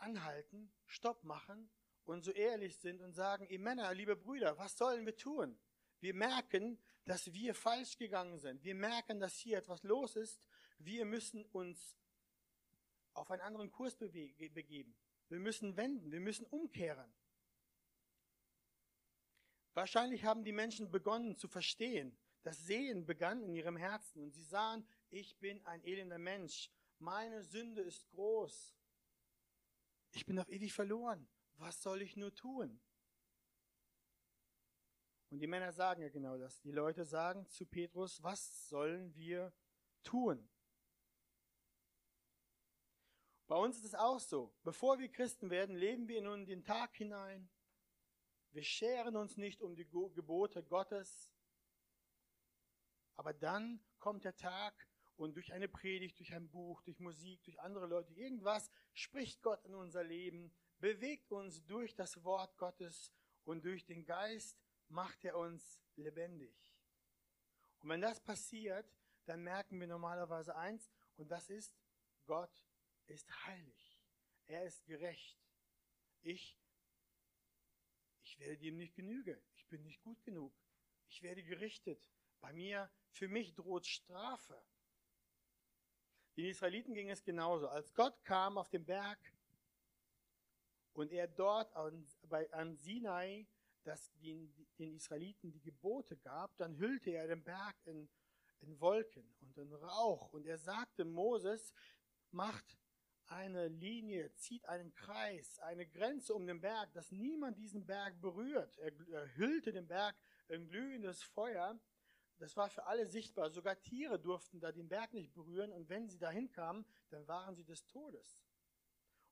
anhalten, 0.00 0.72
Stopp 0.86 1.24
machen 1.24 1.70
und 2.04 2.24
so 2.24 2.32
ehrlich 2.32 2.78
sind 2.78 3.00
und 3.00 3.12
sagen, 3.12 3.46
ihr 3.48 3.58
Männer, 3.58 3.92
liebe 3.94 4.16
Brüder, 4.16 4.58
was 4.58 4.76
sollen 4.76 5.06
wir 5.06 5.16
tun? 5.16 5.58
Wir 6.00 6.14
merken, 6.14 6.78
dass 7.04 7.32
wir 7.32 7.54
falsch 7.54 7.96
gegangen 7.98 8.38
sind. 8.38 8.64
Wir 8.64 8.74
merken, 8.74 9.20
dass 9.20 9.36
hier 9.36 9.58
etwas 9.58 9.82
los 9.82 10.16
ist. 10.16 10.48
Wir 10.78 11.04
müssen 11.04 11.44
uns 11.46 11.96
auf 13.14 13.30
einen 13.30 13.42
anderen 13.42 13.70
Kurs 13.70 13.96
begeben. 13.96 14.96
Wir 15.28 15.38
müssen 15.38 15.76
wenden, 15.76 16.10
wir 16.10 16.20
müssen 16.20 16.46
umkehren. 16.46 17.12
Wahrscheinlich 19.74 20.24
haben 20.24 20.44
die 20.44 20.52
Menschen 20.52 20.90
begonnen 20.90 21.36
zu 21.36 21.48
verstehen. 21.48 22.16
Das 22.42 22.58
Sehen 22.66 23.06
begann 23.06 23.42
in 23.42 23.54
ihrem 23.54 23.76
Herzen 23.76 24.22
und 24.22 24.32
sie 24.32 24.42
sahen, 24.42 24.86
ich 25.10 25.38
bin 25.38 25.64
ein 25.66 25.82
elender 25.84 26.18
Mensch. 26.18 26.70
Meine 26.98 27.42
Sünde 27.42 27.82
ist 27.82 28.08
groß. 28.08 28.74
Ich 30.12 30.26
bin 30.26 30.38
auf 30.38 30.48
ewig 30.48 30.72
verloren. 30.72 31.28
Was 31.56 31.82
soll 31.82 32.02
ich 32.02 32.16
nur 32.16 32.34
tun? 32.34 32.80
Und 35.30 35.38
die 35.38 35.46
Männer 35.46 35.72
sagen 35.72 36.02
ja 36.02 36.08
genau 36.08 36.36
das. 36.36 36.60
Die 36.60 36.72
Leute 36.72 37.04
sagen 37.04 37.46
zu 37.48 37.64
Petrus, 37.64 38.22
was 38.22 38.68
sollen 38.68 39.14
wir 39.14 39.52
tun? 40.02 40.48
Bei 43.46 43.56
uns 43.56 43.78
ist 43.78 43.84
es 43.84 43.94
auch 43.94 44.18
so. 44.18 44.54
Bevor 44.62 44.98
wir 44.98 45.10
Christen 45.10 45.50
werden, 45.50 45.76
leben 45.76 46.08
wir 46.08 46.22
nun 46.22 46.46
den 46.46 46.64
Tag 46.64 46.96
hinein. 46.96 47.48
Wir 48.52 48.62
scheren 48.62 49.16
uns 49.16 49.36
nicht 49.36 49.62
um 49.62 49.76
die 49.76 49.86
Gebote 49.86 50.64
Gottes. 50.64 51.32
Aber 53.16 53.32
dann 53.32 53.84
kommt 53.98 54.24
der 54.24 54.34
Tag 54.34 54.89
und 55.20 55.34
durch 55.34 55.52
eine 55.52 55.68
Predigt, 55.68 56.18
durch 56.18 56.32
ein 56.32 56.48
Buch, 56.48 56.80
durch 56.82 56.98
Musik, 56.98 57.42
durch 57.44 57.60
andere 57.60 57.86
Leute, 57.86 58.14
irgendwas 58.14 58.70
spricht 58.94 59.42
Gott 59.42 59.62
in 59.66 59.74
unser 59.74 60.02
Leben, 60.02 60.50
bewegt 60.78 61.30
uns 61.30 61.62
durch 61.66 61.94
das 61.94 62.24
Wort 62.24 62.56
Gottes 62.56 63.12
und 63.44 63.62
durch 63.66 63.84
den 63.84 64.06
Geist 64.06 64.58
macht 64.88 65.22
er 65.26 65.36
uns 65.36 65.78
lebendig. 65.96 66.56
Und 67.80 67.90
wenn 67.90 68.00
das 68.00 68.18
passiert, 68.18 68.90
dann 69.26 69.42
merken 69.42 69.78
wir 69.78 69.86
normalerweise 69.86 70.56
eins, 70.56 70.90
und 71.18 71.30
das 71.30 71.50
ist, 71.50 71.78
Gott 72.24 72.64
ist 73.06 73.30
heilig. 73.44 74.00
Er 74.46 74.64
ist 74.64 74.86
gerecht. 74.86 75.38
Ich, 76.22 76.58
ich 78.22 78.38
werde 78.38 78.56
dem 78.56 78.78
nicht 78.78 78.94
genüge. 78.94 79.42
Ich 79.54 79.66
bin 79.68 79.82
nicht 79.82 80.00
gut 80.00 80.22
genug. 80.24 80.58
Ich 81.08 81.20
werde 81.20 81.42
gerichtet. 81.44 82.02
Bei 82.40 82.54
mir, 82.54 82.90
für 83.10 83.28
mich 83.28 83.54
droht 83.54 83.86
Strafe. 83.86 84.64
Den 86.36 86.46
Israeliten 86.46 86.94
ging 86.94 87.10
es 87.10 87.22
genauso. 87.22 87.68
Als 87.68 87.92
Gott 87.94 88.24
kam 88.24 88.58
auf 88.58 88.68
den 88.68 88.84
Berg 88.84 89.18
und 90.92 91.12
er 91.12 91.28
dort 91.28 91.74
an, 91.74 92.06
bei, 92.28 92.50
an 92.52 92.76
Sinai 92.76 93.46
das 93.84 94.12
den, 94.16 94.52
den 94.78 94.94
Israeliten 94.94 95.52
die 95.52 95.60
Gebote 95.60 96.16
gab, 96.16 96.56
dann 96.56 96.76
hüllte 96.76 97.10
er 97.10 97.26
den 97.26 97.42
Berg 97.42 97.76
in, 97.84 98.08
in 98.60 98.80
Wolken 98.80 99.24
und 99.40 99.56
in 99.56 99.72
Rauch. 99.72 100.32
Und 100.32 100.46
er 100.46 100.58
sagte 100.58 101.04
Moses, 101.04 101.72
macht 102.30 102.78
eine 103.26 103.68
Linie, 103.68 104.34
zieht 104.34 104.66
einen 104.66 104.92
Kreis, 104.94 105.58
eine 105.60 105.86
Grenze 105.86 106.34
um 106.34 106.46
den 106.46 106.60
Berg, 106.60 106.92
dass 106.92 107.12
niemand 107.12 107.58
diesen 107.58 107.86
Berg 107.86 108.20
berührt. 108.20 108.76
Er, 108.78 108.92
er 109.08 109.36
hüllte 109.36 109.72
den 109.72 109.86
Berg 109.86 110.16
in 110.48 110.68
glühendes 110.68 111.22
Feuer. 111.22 111.78
Das 112.40 112.56
war 112.56 112.70
für 112.70 112.86
alle 112.86 113.06
sichtbar. 113.06 113.50
Sogar 113.50 113.80
Tiere 113.80 114.18
durften 114.18 114.60
da 114.60 114.72
den 114.72 114.88
Berg 114.88 115.12
nicht 115.12 115.32
berühren. 115.34 115.72
Und 115.72 115.90
wenn 115.90 116.08
sie 116.08 116.18
dahin 116.18 116.50
kamen, 116.50 116.86
dann 117.10 117.28
waren 117.28 117.54
sie 117.54 117.64
des 117.64 117.86
Todes. 117.86 118.42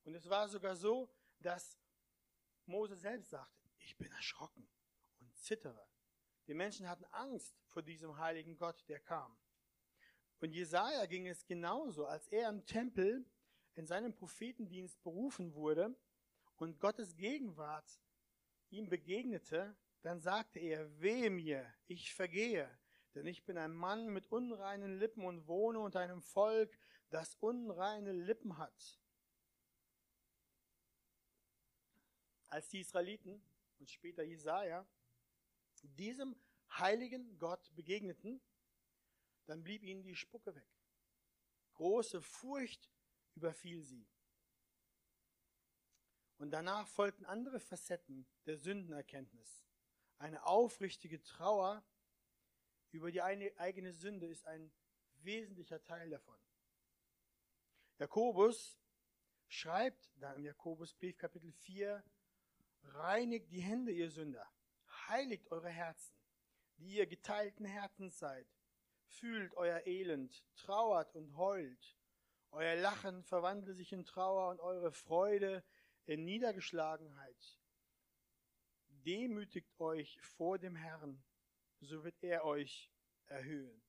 Und 0.04 0.14
es 0.14 0.28
war 0.28 0.46
sogar 0.48 0.76
so, 0.76 1.10
dass 1.40 1.78
Mose 2.66 2.96
selbst 2.96 3.30
sagte, 3.30 3.70
ich 3.78 3.96
bin 3.96 4.12
erschrocken 4.12 4.68
und 5.20 5.34
zittere. 5.34 5.88
Die 6.46 6.54
Menschen 6.54 6.86
hatten 6.86 7.06
Angst 7.06 7.58
vor 7.64 7.82
diesem 7.82 8.18
heiligen 8.18 8.56
Gott, 8.58 8.84
der 8.88 9.00
kam. 9.00 9.34
Und 10.40 10.52
Jesaja 10.52 11.06
ging 11.06 11.26
es 11.26 11.46
genauso, 11.46 12.04
als 12.04 12.28
er 12.28 12.50
im 12.50 12.64
Tempel 12.66 13.24
in 13.74 13.86
seinem 13.86 14.14
Prophetendienst 14.14 15.02
berufen 15.02 15.54
wurde 15.54 15.96
und 16.56 16.78
Gottes 16.78 17.16
Gegenwart 17.16 18.00
ihm 18.68 18.88
begegnete, 18.88 19.76
dann 20.02 20.20
sagte 20.20 20.58
er, 20.58 21.00
wehe 21.00 21.30
mir, 21.30 21.66
ich 21.86 22.12
vergehe, 22.12 22.68
denn 23.14 23.26
ich 23.26 23.44
bin 23.44 23.58
ein 23.58 23.72
Mann 23.72 24.12
mit 24.12 24.30
unreinen 24.30 24.98
Lippen 24.98 25.24
und 25.24 25.46
wohne 25.46 25.80
unter 25.80 26.00
einem 26.00 26.22
Volk, 26.22 26.78
das 27.10 27.34
unreine 27.36 28.12
Lippen 28.12 28.58
hat. 28.58 29.00
Als 32.48 32.68
die 32.68 32.80
Israeliten 32.80 33.42
und 33.78 33.90
später 33.90 34.22
Jesaja 34.22 34.86
diesem 35.82 36.36
heiligen 36.70 37.38
Gott 37.38 37.74
begegneten, 37.74 38.40
dann 39.46 39.62
blieb 39.62 39.82
ihnen 39.82 40.02
die 40.02 40.16
Spucke 40.16 40.54
weg. 40.54 40.66
Große 41.74 42.20
Furcht 42.20 42.90
überfiel 43.34 43.82
sie. 43.82 44.06
Und 46.38 46.50
danach 46.50 46.86
folgten 46.86 47.24
andere 47.24 47.60
Facetten 47.60 48.26
der 48.46 48.56
Sündenerkenntnis. 48.56 49.66
Eine 50.18 50.44
aufrichtige 50.44 51.22
Trauer 51.22 51.84
über 52.92 53.10
die 53.10 53.22
eigene 53.22 53.92
Sünde 53.92 54.26
ist 54.26 54.46
ein 54.46 54.72
wesentlicher 55.22 55.82
Teil 55.82 56.10
davon. 56.10 56.38
Jakobus 57.98 58.78
schreibt 59.48 60.10
da 60.16 60.32
im 60.34 60.44
Jakobusbrief 60.44 61.16
Kapitel 61.18 61.52
4, 61.52 62.02
Reinigt 62.82 63.50
die 63.50 63.60
Hände, 63.60 63.92
ihr 63.92 64.10
Sünder. 64.10 64.46
Heiligt 65.08 65.50
eure 65.50 65.68
Herzen, 65.68 66.14
die 66.76 66.96
ihr 66.96 67.06
geteilten 67.06 67.66
Herzens 67.66 68.18
seid. 68.18 68.46
Fühlt 69.06 69.54
euer 69.54 69.86
Elend, 69.86 70.44
trauert 70.54 71.14
und 71.14 71.36
heult. 71.36 71.96
Euer 72.50 72.76
Lachen 72.76 73.24
verwandelt 73.24 73.76
sich 73.76 73.92
in 73.92 74.04
Trauer 74.04 74.50
und 74.50 74.60
eure 74.60 74.92
Freude 74.92 75.64
in 76.06 76.24
Niedergeschlagenheit. 76.24 77.58
Demütigt 79.04 79.78
euch 79.80 80.20
vor 80.20 80.58
dem 80.58 80.76
Herrn, 80.76 81.22
so 81.80 82.02
wird 82.04 82.22
er 82.22 82.44
euch 82.44 82.90
erhöhen. 83.26 83.82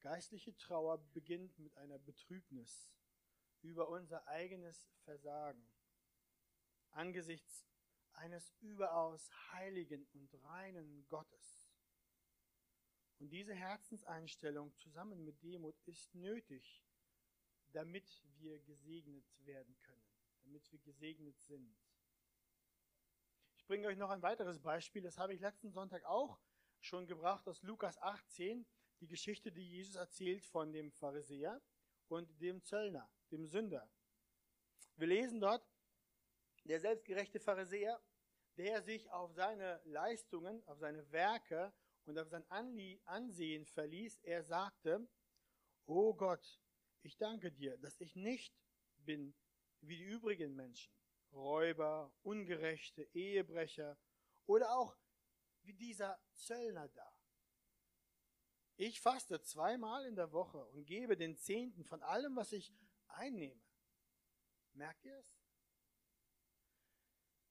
Geistliche 0.00 0.56
Trauer 0.56 0.98
beginnt 1.12 1.58
mit 1.58 1.76
einer 1.76 1.98
Betrübnis 1.98 2.90
über 3.62 3.88
unser 3.88 4.26
eigenes 4.28 4.88
Versagen 5.04 5.68
angesichts 6.92 7.66
eines 8.12 8.52
überaus 8.60 9.30
heiligen 9.52 10.06
und 10.12 10.32
reinen 10.44 11.06
Gottes. 11.08 11.70
Und 13.18 13.30
diese 13.30 13.54
Herzenseinstellung 13.54 14.74
zusammen 14.76 15.24
mit 15.24 15.42
Demut 15.42 15.76
ist 15.86 16.14
nötig, 16.14 16.82
damit 17.72 18.24
wir 18.38 18.60
gesegnet 18.60 19.26
werden 19.44 19.76
können, 19.82 20.08
damit 20.44 20.70
wir 20.70 20.78
gesegnet 20.80 21.40
sind. 21.40 21.76
Ich 23.68 23.70
bringe 23.70 23.88
euch 23.88 23.98
noch 23.98 24.08
ein 24.08 24.22
weiteres 24.22 24.58
Beispiel, 24.60 25.02
das 25.02 25.18
habe 25.18 25.34
ich 25.34 25.42
letzten 25.42 25.70
Sonntag 25.70 26.02
auch 26.06 26.40
schon 26.80 27.06
gebracht 27.06 27.46
aus 27.46 27.62
Lukas 27.62 27.98
18, 27.98 28.64
die 29.02 29.06
Geschichte, 29.06 29.52
die 29.52 29.68
Jesus 29.68 29.94
erzählt 29.94 30.46
von 30.46 30.72
dem 30.72 30.90
Pharisäer 30.90 31.60
und 32.08 32.40
dem 32.40 32.64
Zöllner 32.64 33.10
dem 33.30 33.46
Sünder. 33.46 33.86
Wir 34.96 35.08
lesen 35.08 35.38
dort, 35.38 35.68
der 36.64 36.80
selbstgerechte 36.80 37.40
Pharisäer, 37.40 38.00
der 38.56 38.80
sich 38.80 39.10
auf 39.10 39.34
seine 39.34 39.82
Leistungen, 39.84 40.66
auf 40.66 40.78
seine 40.78 41.12
Werke 41.12 41.70
und 42.06 42.18
auf 42.18 42.30
sein 42.30 42.50
Ansehen 43.04 43.66
verließ, 43.66 44.18
er 44.22 44.44
sagte, 44.44 45.06
O 45.84 46.14
Gott, 46.14 46.58
ich 47.02 47.18
danke 47.18 47.52
dir, 47.52 47.76
dass 47.76 48.00
ich 48.00 48.16
nicht 48.16 48.58
bin 48.96 49.34
wie 49.82 49.98
die 49.98 50.04
übrigen 50.04 50.54
Menschen, 50.54 50.90
Räuber, 51.32 52.12
Ungerechte, 52.22 53.02
Ehebrecher 53.14 53.98
oder 54.46 54.76
auch 54.76 54.96
wie 55.62 55.74
dieser 55.74 56.18
Zöllner 56.32 56.88
da. 56.88 57.12
Ich 58.76 59.00
faste 59.00 59.42
zweimal 59.42 60.06
in 60.06 60.14
der 60.14 60.32
Woche 60.32 60.64
und 60.68 60.86
gebe 60.86 61.16
den 61.16 61.36
Zehnten 61.36 61.84
von 61.84 62.02
allem, 62.02 62.36
was 62.36 62.52
ich 62.52 62.72
einnehme. 63.08 63.60
Merkt 64.72 65.04
ihr 65.04 65.18
es? 65.18 65.38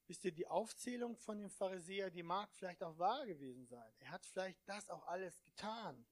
Wisst 0.07 0.23
ihr, 0.23 0.31
die 0.31 0.47
Aufzählung 0.47 1.17
von 1.17 1.37
dem 1.37 1.49
Pharisäer, 1.49 2.09
die 2.09 2.23
mag 2.23 2.49
vielleicht 2.53 2.81
auch 2.81 2.97
wahr 2.97 3.25
gewesen 3.25 3.65
sein. 3.67 3.93
Er 3.99 4.11
hat 4.11 4.25
vielleicht 4.25 4.57
das 4.65 4.89
auch 4.89 5.05
alles 5.05 5.43
getan. 5.43 6.07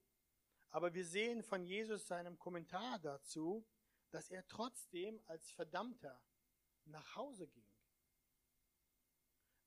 Aber 0.69 0.93
wir 0.93 1.05
sehen 1.05 1.41
von 1.41 1.63
Jesus 1.63 2.05
seinem 2.05 2.37
Kommentar 2.37 2.99
dazu, 2.99 3.65
dass 4.11 4.29
er 4.29 4.45
trotzdem 4.47 5.21
als 5.27 5.49
Verdammter 5.51 6.21
nach 6.85 7.15
Hause 7.15 7.47
ging. 7.47 7.67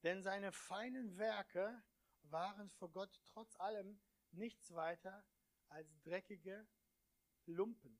Denn 0.02 0.22
seine 0.22 0.52
feinen 0.52 1.18
Werke 1.18 1.82
waren 2.22 2.70
vor 2.70 2.90
Gott 2.90 3.20
trotz 3.24 3.56
allem 3.56 4.00
nichts 4.30 4.74
weiter 4.74 5.24
als 5.68 6.00
dreckige 6.02 6.66
Lumpen. 7.46 7.98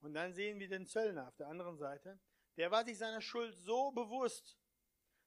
Und 0.00 0.14
dann 0.14 0.34
sehen 0.34 0.58
wir 0.58 0.68
den 0.68 0.86
Zöllner 0.86 1.28
auf 1.28 1.36
der 1.36 1.48
anderen 1.48 1.78
Seite. 1.78 2.20
Der 2.56 2.70
war 2.70 2.84
sich 2.84 2.98
seiner 2.98 3.20
Schuld 3.20 3.56
so 3.56 3.92
bewusst, 3.92 4.58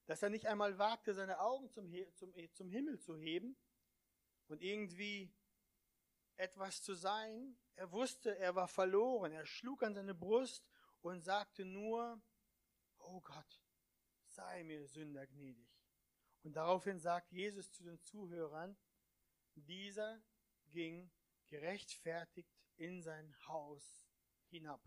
dass 0.05 0.21
er 0.21 0.29
nicht 0.29 0.47
einmal 0.47 0.77
wagte, 0.77 1.13
seine 1.13 1.39
Augen 1.39 1.69
zum, 1.71 1.91
zum, 2.13 2.33
zum 2.53 2.69
Himmel 2.69 2.99
zu 2.99 3.15
heben 3.15 3.57
und 4.47 4.61
irgendwie 4.61 5.33
etwas 6.37 6.81
zu 6.81 6.93
sein. 6.93 7.57
Er 7.75 7.91
wusste, 7.91 8.37
er 8.37 8.55
war 8.55 8.67
verloren. 8.67 9.31
Er 9.31 9.45
schlug 9.45 9.83
an 9.83 9.93
seine 9.93 10.13
Brust 10.13 10.65
und 11.01 11.21
sagte 11.21 11.65
nur, 11.65 12.21
oh 12.97 13.21
Gott, 13.21 13.61
sei 14.27 14.63
mir 14.63 14.87
Sünder 14.87 15.27
gnädig. 15.27 15.69
Und 16.43 16.53
daraufhin 16.53 16.99
sagt 16.99 17.31
Jesus 17.31 17.71
zu 17.71 17.83
den 17.83 17.99
Zuhörern, 18.01 18.77
dieser 19.55 20.21
ging 20.67 21.11
gerechtfertigt 21.47 22.53
in 22.75 23.01
sein 23.01 23.35
Haus 23.47 24.05
hinab. 24.49 24.81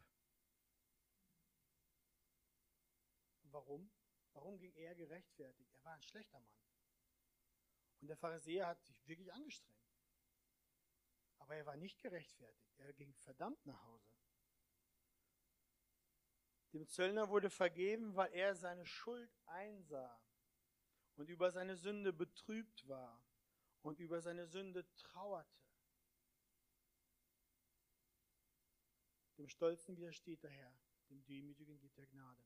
Warum? 3.44 3.90
Warum 4.32 4.58
ging 4.58 4.74
er 4.74 4.94
gerechtfertigt? 4.94 5.72
Er 5.72 5.84
war 5.84 5.94
ein 5.94 6.02
schlechter 6.02 6.38
Mann. 6.38 6.58
Und 8.00 8.08
der 8.08 8.16
Pharisäer 8.16 8.66
hat 8.66 8.82
sich 8.84 9.06
wirklich 9.08 9.32
angestrengt. 9.32 9.77
Aber 11.38 11.56
er 11.56 11.66
war 11.66 11.76
nicht 11.76 12.00
gerechtfertigt. 12.00 12.78
Er 12.78 12.92
ging 12.92 13.14
verdammt 13.14 13.64
nach 13.66 13.82
Hause. 13.82 14.12
Dem 16.72 16.86
Zöllner 16.86 17.28
wurde 17.28 17.50
vergeben, 17.50 18.14
weil 18.14 18.32
er 18.32 18.54
seine 18.54 18.84
Schuld 18.84 19.30
einsah 19.46 20.20
und 21.16 21.28
über 21.28 21.50
seine 21.50 21.76
Sünde 21.76 22.12
betrübt 22.12 22.86
war 22.86 23.22
und 23.82 23.98
über 23.98 24.20
seine 24.20 24.46
Sünde 24.46 24.86
trauerte. 24.96 25.58
Dem 29.38 29.48
Stolzen 29.48 29.96
widersteht 29.96 30.42
der 30.42 30.50
Herr, 30.50 30.78
dem 31.10 31.24
Demütigen 31.24 31.78
gibt 31.78 31.98
er 31.98 32.06
Gnade. 32.06 32.44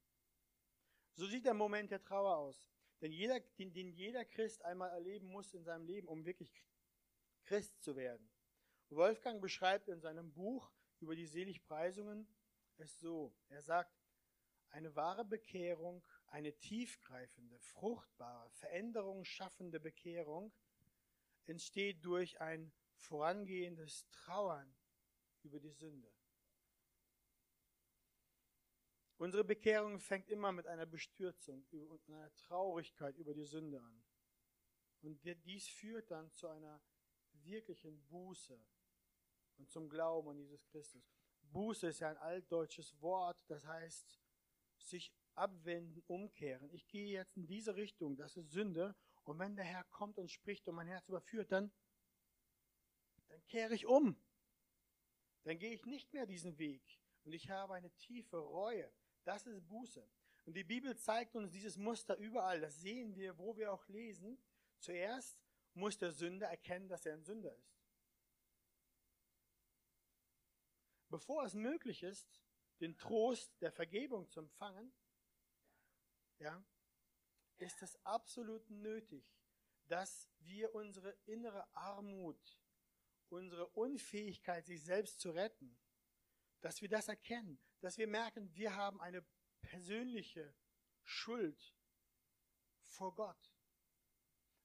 So 1.14 1.26
sieht 1.26 1.44
der 1.44 1.54
Moment 1.54 1.90
der 1.90 2.02
Trauer 2.02 2.36
aus, 2.36 2.70
den 3.00 3.12
jeder, 3.12 3.40
den, 3.40 3.72
den 3.72 3.88
jeder 3.88 4.24
Christ 4.24 4.64
einmal 4.64 4.90
erleben 4.90 5.26
muss 5.26 5.52
in 5.52 5.64
seinem 5.64 5.84
Leben, 5.84 6.06
um 6.06 6.24
wirklich 6.24 6.64
Christ 7.44 7.82
zu 7.82 7.96
werden. 7.96 8.31
Wolfgang 8.90 9.40
beschreibt 9.40 9.88
in 9.88 10.00
seinem 10.00 10.32
Buch 10.32 10.70
über 11.00 11.16
die 11.16 11.26
Seligpreisungen 11.26 12.26
es 12.76 12.98
so. 13.00 13.34
Er 13.48 13.62
sagt, 13.62 13.94
eine 14.70 14.94
wahre 14.96 15.24
Bekehrung, 15.24 16.02
eine 16.26 16.52
tiefgreifende, 16.58 17.58
fruchtbare, 17.58 18.50
Veränderung 18.50 19.24
schaffende 19.24 19.80
Bekehrung 19.80 20.52
entsteht 21.46 22.04
durch 22.04 22.40
ein 22.40 22.72
vorangehendes 22.94 24.08
Trauern 24.10 24.74
über 25.42 25.60
die 25.60 25.72
Sünde. 25.72 26.10
Unsere 29.18 29.44
Bekehrung 29.44 30.00
fängt 30.00 30.28
immer 30.30 30.52
mit 30.52 30.66
einer 30.66 30.86
Bestürzung 30.86 31.64
und 31.70 32.08
einer 32.08 32.34
Traurigkeit 32.36 33.16
über 33.18 33.34
die 33.34 33.44
Sünde 33.44 33.80
an. 33.80 34.02
Und 35.02 35.20
dies 35.44 35.68
führt 35.68 36.10
dann 36.10 36.30
zu 36.32 36.48
einer 36.48 36.80
wirklichen 37.44 38.00
Buße 38.08 38.58
und 39.58 39.70
zum 39.70 39.88
Glauben 39.88 40.30
an 40.30 40.38
Jesus 40.38 40.64
Christus. 40.66 41.02
Buße 41.52 41.88
ist 41.88 42.00
ja 42.00 42.10
ein 42.10 42.16
altdeutsches 42.16 43.00
Wort, 43.00 43.44
das 43.48 43.66
heißt 43.66 44.18
sich 44.78 45.12
abwenden, 45.34 46.02
umkehren. 46.06 46.70
Ich 46.72 46.88
gehe 46.88 47.06
jetzt 47.06 47.36
in 47.36 47.46
diese 47.46 47.76
Richtung, 47.76 48.16
das 48.16 48.36
ist 48.36 48.50
Sünde. 48.50 48.94
Und 49.24 49.38
wenn 49.38 49.54
der 49.54 49.64
Herr 49.64 49.84
kommt 49.84 50.18
und 50.18 50.30
spricht 50.30 50.66
und 50.68 50.74
mein 50.74 50.88
Herz 50.88 51.08
überführt, 51.08 51.52
dann, 51.52 51.70
dann 53.28 53.44
kehre 53.46 53.74
ich 53.74 53.86
um. 53.86 54.16
Dann 55.44 55.58
gehe 55.58 55.72
ich 55.72 55.86
nicht 55.86 56.12
mehr 56.12 56.26
diesen 56.26 56.58
Weg. 56.58 56.82
Und 57.24 57.32
ich 57.32 57.50
habe 57.50 57.74
eine 57.74 57.90
tiefe 57.96 58.38
Reue. 58.38 58.90
Das 59.24 59.46
ist 59.46 59.66
Buße. 59.68 60.06
Und 60.44 60.56
die 60.56 60.64
Bibel 60.64 60.96
zeigt 60.96 61.36
uns 61.36 61.52
dieses 61.52 61.76
Muster 61.76 62.16
überall. 62.16 62.60
Das 62.60 62.80
sehen 62.80 63.14
wir, 63.14 63.38
wo 63.38 63.56
wir 63.56 63.72
auch 63.72 63.86
lesen. 63.88 64.38
Zuerst 64.78 65.38
muss 65.74 65.98
der 65.98 66.12
Sünder 66.12 66.48
erkennen, 66.48 66.88
dass 66.88 67.06
er 67.06 67.14
ein 67.14 67.24
Sünder 67.24 67.54
ist. 67.54 67.72
Bevor 71.08 71.44
es 71.44 71.54
möglich 71.54 72.02
ist, 72.02 72.42
den 72.80 72.96
Trost 72.96 73.60
der 73.60 73.70
Vergebung 73.70 74.28
zu 74.28 74.40
empfangen, 74.40 74.92
ja, 76.38 76.64
ist 77.58 77.82
es 77.82 77.96
absolut 78.04 78.68
nötig, 78.70 79.24
dass 79.86 80.28
wir 80.40 80.74
unsere 80.74 81.10
innere 81.26 81.66
Armut, 81.74 82.58
unsere 83.28 83.68
Unfähigkeit, 83.68 84.66
sich 84.66 84.82
selbst 84.82 85.20
zu 85.20 85.30
retten, 85.30 85.78
dass 86.60 86.80
wir 86.80 86.88
das 86.88 87.08
erkennen, 87.08 87.60
dass 87.80 87.98
wir 87.98 88.06
merken, 88.06 88.54
wir 88.54 88.74
haben 88.74 89.00
eine 89.00 89.24
persönliche 89.60 90.54
Schuld 91.04 91.74
vor 92.80 93.14
Gott. 93.14 93.51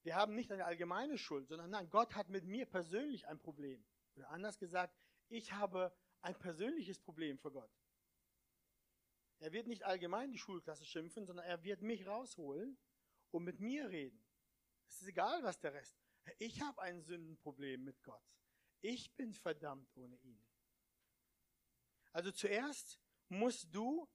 Wir 0.08 0.16
haben 0.16 0.36
nicht 0.36 0.54
eine 0.54 0.64
allgemeine 0.64 1.18
Schuld, 1.18 1.50
sondern 1.50 1.70
nein, 1.70 1.90
Gott 1.90 2.16
hat 2.16 2.30
mit 2.30 2.46
mir 2.46 2.66
persönlich 2.66 3.28
ein 3.28 3.40
Problem. 3.40 3.86
Oder 4.16 4.30
anders 4.30 4.58
gesagt, 4.58 4.98
ich 5.28 5.52
habe 5.52 5.94
ein 6.22 6.40
persönliches 6.40 6.98
Problem 6.98 7.38
vor 7.38 7.52
Gott. 7.52 7.70
Er 9.40 9.52
wird 9.52 9.68
nicht 9.68 9.84
allgemein 9.84 10.32
die 10.32 10.38
Schulklasse 10.38 10.86
schimpfen, 10.86 11.26
sondern 11.26 11.46
er 11.46 11.62
wird 11.62 11.82
mich 11.82 12.08
rausholen 12.08 12.78
und 13.32 13.44
mit 13.44 13.60
mir 13.60 13.90
reden. 13.90 14.26
Es 14.88 15.02
ist 15.02 15.10
egal, 15.10 15.44
was 15.44 15.60
der 15.60 15.74
Rest. 15.74 16.00
Ich 16.38 16.62
habe 16.62 16.82
ein 16.82 17.02
Sündenproblem 17.02 17.84
mit 17.84 18.02
Gott. 18.02 18.24
Ich 18.80 19.14
bin 19.18 19.34
verdammt 19.34 19.92
ohne 19.98 20.16
ihn. 20.22 20.42
Also 22.14 22.32
zuerst 22.32 22.98
musst 23.28 23.76
du, 23.76 24.08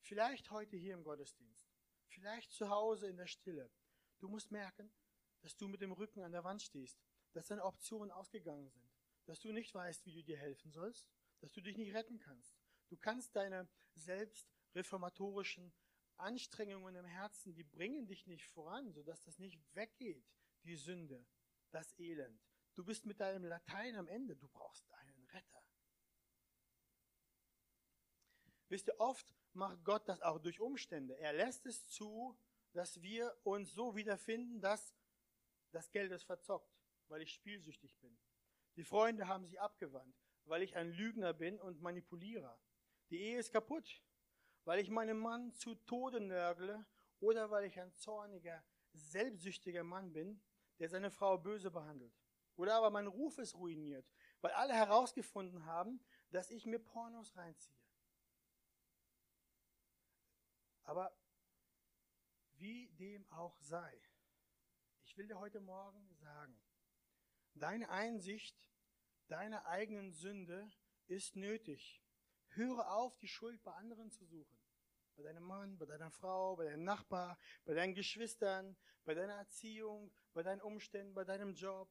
vielleicht 0.00 0.50
heute 0.50 0.76
hier 0.76 0.94
im 0.94 1.04
Gottesdienst, 1.04 1.70
vielleicht 2.08 2.50
zu 2.50 2.68
Hause 2.68 3.06
in 3.06 3.16
der 3.16 3.28
Stille, 3.28 3.70
du 4.18 4.28
musst 4.28 4.50
merken, 4.50 4.92
dass 5.46 5.56
du 5.56 5.68
mit 5.68 5.80
dem 5.80 5.92
Rücken 5.92 6.24
an 6.24 6.32
der 6.32 6.42
Wand 6.42 6.60
stehst, 6.60 6.98
dass 7.32 7.46
deine 7.46 7.64
Optionen 7.64 8.10
ausgegangen 8.10 8.68
sind, 8.68 8.90
dass 9.26 9.38
du 9.38 9.52
nicht 9.52 9.72
weißt, 9.72 10.04
wie 10.04 10.12
du 10.12 10.24
dir 10.24 10.36
helfen 10.36 10.72
sollst, 10.72 11.08
dass 11.38 11.52
du 11.52 11.60
dich 11.60 11.76
nicht 11.76 11.94
retten 11.94 12.18
kannst. 12.18 12.58
Du 12.88 12.96
kannst 12.96 13.36
deine 13.36 13.68
selbst 13.94 14.48
reformatorischen 14.74 15.72
Anstrengungen 16.16 16.96
im 16.96 17.04
Herzen, 17.04 17.54
die 17.54 17.62
bringen 17.62 18.08
dich 18.08 18.26
nicht 18.26 18.44
voran, 18.44 18.90
sodass 18.90 19.22
das 19.22 19.38
nicht 19.38 19.60
weggeht, 19.76 20.26
die 20.64 20.74
Sünde, 20.74 21.24
das 21.70 21.96
Elend. 21.96 22.42
Du 22.74 22.84
bist 22.84 23.06
mit 23.06 23.20
deinem 23.20 23.44
Latein 23.44 23.94
am 23.94 24.08
Ende, 24.08 24.34
du 24.34 24.48
brauchst 24.48 24.90
einen 24.94 25.22
Retter. 25.26 25.62
Wisst 28.68 28.88
ihr, 28.88 28.98
oft 28.98 29.32
macht 29.52 29.84
Gott 29.84 30.08
das 30.08 30.22
auch 30.22 30.40
durch 30.40 30.58
Umstände. 30.58 31.16
Er 31.20 31.34
lässt 31.34 31.66
es 31.66 31.86
zu, 31.88 32.36
dass 32.72 33.00
wir 33.00 33.32
uns 33.44 33.72
so 33.72 33.94
wiederfinden, 33.94 34.60
dass 34.60 34.92
das 35.76 35.90
Geld 35.90 36.10
ist 36.10 36.24
verzockt, 36.24 36.74
weil 37.08 37.20
ich 37.20 37.34
spielsüchtig 37.34 37.94
bin. 38.00 38.18
Die 38.76 38.84
Freunde 38.84 39.28
haben 39.28 39.44
sich 39.44 39.60
abgewandt, 39.60 40.16
weil 40.46 40.62
ich 40.62 40.74
ein 40.74 40.90
Lügner 40.90 41.34
bin 41.34 41.60
und 41.60 41.82
Manipulierer. 41.82 42.58
Die 43.10 43.20
Ehe 43.20 43.38
ist 43.38 43.52
kaputt, 43.52 44.02
weil 44.64 44.80
ich 44.80 44.88
meinen 44.88 45.18
Mann 45.18 45.52
zu 45.52 45.74
Tode 45.74 46.20
nörgle 46.20 46.86
oder 47.20 47.50
weil 47.50 47.66
ich 47.66 47.78
ein 47.78 47.94
zorniger, 47.94 48.64
selbstsüchtiger 48.94 49.84
Mann 49.84 50.14
bin, 50.14 50.42
der 50.78 50.88
seine 50.88 51.10
Frau 51.10 51.36
böse 51.36 51.70
behandelt. 51.70 52.14
Oder 52.56 52.76
aber 52.76 52.88
mein 52.88 53.06
Ruf 53.06 53.36
ist 53.36 53.54
ruiniert, 53.54 54.10
weil 54.40 54.52
alle 54.52 54.72
herausgefunden 54.72 55.66
haben, 55.66 56.00
dass 56.30 56.50
ich 56.50 56.64
mir 56.64 56.78
Pornos 56.78 57.36
reinziehe. 57.36 57.76
Aber 60.84 61.14
wie 62.54 62.88
dem 62.92 63.28
auch 63.28 63.58
sei, 63.60 64.00
ich 65.16 65.18
will 65.18 65.28
dir 65.28 65.40
heute 65.40 65.60
Morgen 65.60 66.14
sagen, 66.16 66.60
deine 67.54 67.88
Einsicht 67.88 68.54
deiner 69.28 69.64
eigenen 69.64 70.12
Sünde 70.12 70.70
ist 71.06 71.36
nötig. 71.36 72.04
Höre 72.48 72.92
auf, 72.92 73.16
die 73.16 73.26
Schuld 73.26 73.62
bei 73.62 73.72
anderen 73.72 74.10
zu 74.10 74.26
suchen. 74.26 74.58
Bei 75.16 75.22
deinem 75.22 75.44
Mann, 75.44 75.78
bei 75.78 75.86
deiner 75.86 76.10
Frau, 76.10 76.56
bei 76.56 76.66
deinem 76.66 76.84
Nachbar, 76.84 77.38
bei 77.64 77.72
deinen 77.72 77.94
Geschwistern, 77.94 78.76
bei 79.06 79.14
deiner 79.14 79.32
Erziehung, 79.32 80.12
bei 80.34 80.42
deinen 80.42 80.60
Umständen, 80.60 81.14
bei 81.14 81.24
deinem 81.24 81.54
Job. 81.54 81.90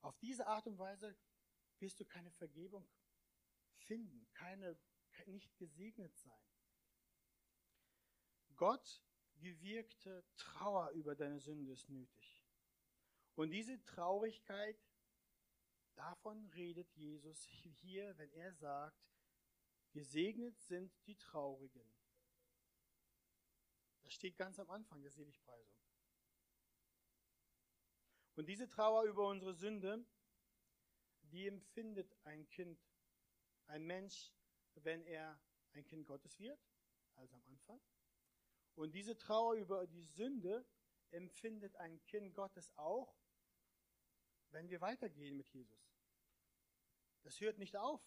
Auf 0.00 0.18
diese 0.18 0.48
Art 0.48 0.66
und 0.66 0.78
Weise 0.78 1.16
wirst 1.78 2.00
du 2.00 2.04
keine 2.04 2.32
Vergebung 2.32 2.90
finden, 3.86 4.26
keine, 4.34 4.76
nicht 5.26 5.56
gesegnet 5.58 6.18
sein. 6.18 6.49
Gott 8.60 9.02
gewirkte 9.36 10.22
Trauer 10.36 10.90
über 10.90 11.14
deine 11.14 11.40
Sünde 11.40 11.72
ist 11.72 11.88
nötig. 11.88 12.44
Und 13.34 13.52
diese 13.52 13.82
Traurigkeit, 13.84 14.78
davon 15.94 16.44
redet 16.48 16.94
Jesus 16.94 17.42
hier, 17.46 18.18
wenn 18.18 18.30
er 18.32 18.52
sagt, 18.52 19.00
gesegnet 19.92 20.60
sind 20.60 20.92
die 21.06 21.16
Traurigen. 21.16 21.90
Das 24.02 24.12
steht 24.12 24.36
ganz 24.36 24.58
am 24.58 24.68
Anfang 24.68 25.00
der 25.00 25.10
Seligpreisung. 25.10 25.80
Und 28.34 28.44
diese 28.44 28.68
Trauer 28.68 29.04
über 29.04 29.26
unsere 29.26 29.54
Sünde, 29.54 30.04
die 31.22 31.46
empfindet 31.46 32.14
ein 32.24 32.46
Kind, 32.50 32.78
ein 33.68 33.86
Mensch, 33.86 34.34
wenn 34.74 35.02
er 35.06 35.40
ein 35.72 35.86
Kind 35.86 36.06
Gottes 36.06 36.38
wird, 36.38 36.60
also 37.14 37.36
am 37.36 37.44
Anfang. 37.46 37.80
Und 38.74 38.94
diese 38.94 39.16
Trauer 39.16 39.54
über 39.54 39.86
die 39.86 40.04
Sünde 40.04 40.66
empfindet 41.10 41.76
ein 41.76 42.02
Kind 42.04 42.34
Gottes 42.34 42.72
auch, 42.76 43.14
wenn 44.50 44.68
wir 44.68 44.80
weitergehen 44.80 45.36
mit 45.36 45.48
Jesus. 45.50 45.94
Das 47.22 47.40
hört 47.40 47.58
nicht 47.58 47.76
auf. 47.76 48.02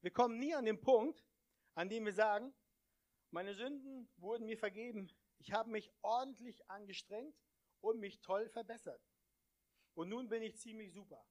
Wir 0.00 0.12
kommen 0.12 0.38
nie 0.38 0.54
an 0.54 0.66
den 0.66 0.80
Punkt, 0.80 1.24
an 1.74 1.88
dem 1.88 2.04
wir 2.04 2.12
sagen, 2.12 2.54
meine 3.30 3.54
Sünden 3.54 4.08
wurden 4.16 4.46
mir 4.46 4.58
vergeben. 4.58 5.10
Ich 5.38 5.52
habe 5.52 5.70
mich 5.70 5.90
ordentlich 6.02 6.68
angestrengt 6.70 7.34
und 7.80 7.98
mich 7.98 8.20
toll 8.20 8.48
verbessert. 8.48 9.02
Und 9.94 10.08
nun 10.08 10.28
bin 10.28 10.42
ich 10.42 10.58
ziemlich 10.58 10.92
super. 10.92 11.26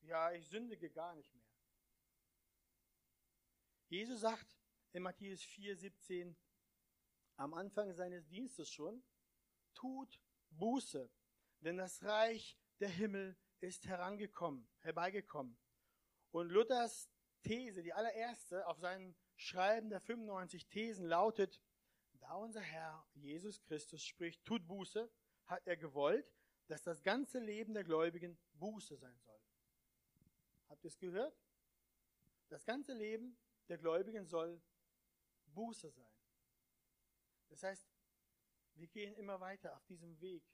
Ja, 0.00 0.32
ich 0.32 0.48
sündige 0.48 0.90
gar 0.90 1.14
nicht 1.14 1.32
mehr. 1.34 1.46
Jesus 3.88 4.20
sagt 4.20 4.53
in 4.94 5.02
Matthäus 5.02 5.42
4, 5.42 5.76
17, 5.76 6.36
am 7.36 7.52
Anfang 7.52 7.92
seines 7.94 8.28
Dienstes 8.28 8.70
schon, 8.70 9.02
tut 9.74 10.20
Buße, 10.50 11.10
denn 11.60 11.76
das 11.76 12.04
Reich 12.04 12.56
der 12.78 12.90
Himmel 12.90 13.36
ist 13.60 13.86
herangekommen, 13.86 14.68
herbeigekommen. 14.78 15.58
Und 16.30 16.48
Luthers 16.48 17.10
These, 17.42 17.82
die 17.82 17.92
allererste 17.92 18.66
auf 18.68 18.78
seinem 18.78 19.16
Schreiben 19.34 19.90
der 19.90 20.00
95 20.00 20.68
Thesen 20.68 21.06
lautet, 21.06 21.60
da 22.20 22.34
unser 22.36 22.60
Herr 22.60 23.04
Jesus 23.14 23.60
Christus 23.62 24.04
spricht, 24.04 24.44
tut 24.44 24.64
Buße, 24.68 25.10
hat 25.46 25.66
er 25.66 25.76
gewollt, 25.76 26.32
dass 26.68 26.84
das 26.84 27.02
ganze 27.02 27.40
Leben 27.40 27.74
der 27.74 27.82
Gläubigen 27.82 28.38
Buße 28.54 28.96
sein 28.96 29.18
soll. 29.18 29.40
Habt 30.68 30.84
ihr 30.84 30.88
es 30.88 30.98
gehört? 30.98 31.36
Das 32.48 32.64
ganze 32.64 32.92
Leben 32.92 33.36
der 33.68 33.78
Gläubigen 33.78 34.24
soll 34.24 34.62
Buße 35.54 35.90
sein. 35.90 36.18
Das 37.48 37.62
heißt, 37.62 37.88
wir 38.74 38.88
gehen 38.88 39.14
immer 39.14 39.40
weiter 39.40 39.76
auf 39.76 39.84
diesem 39.86 40.20
Weg, 40.20 40.44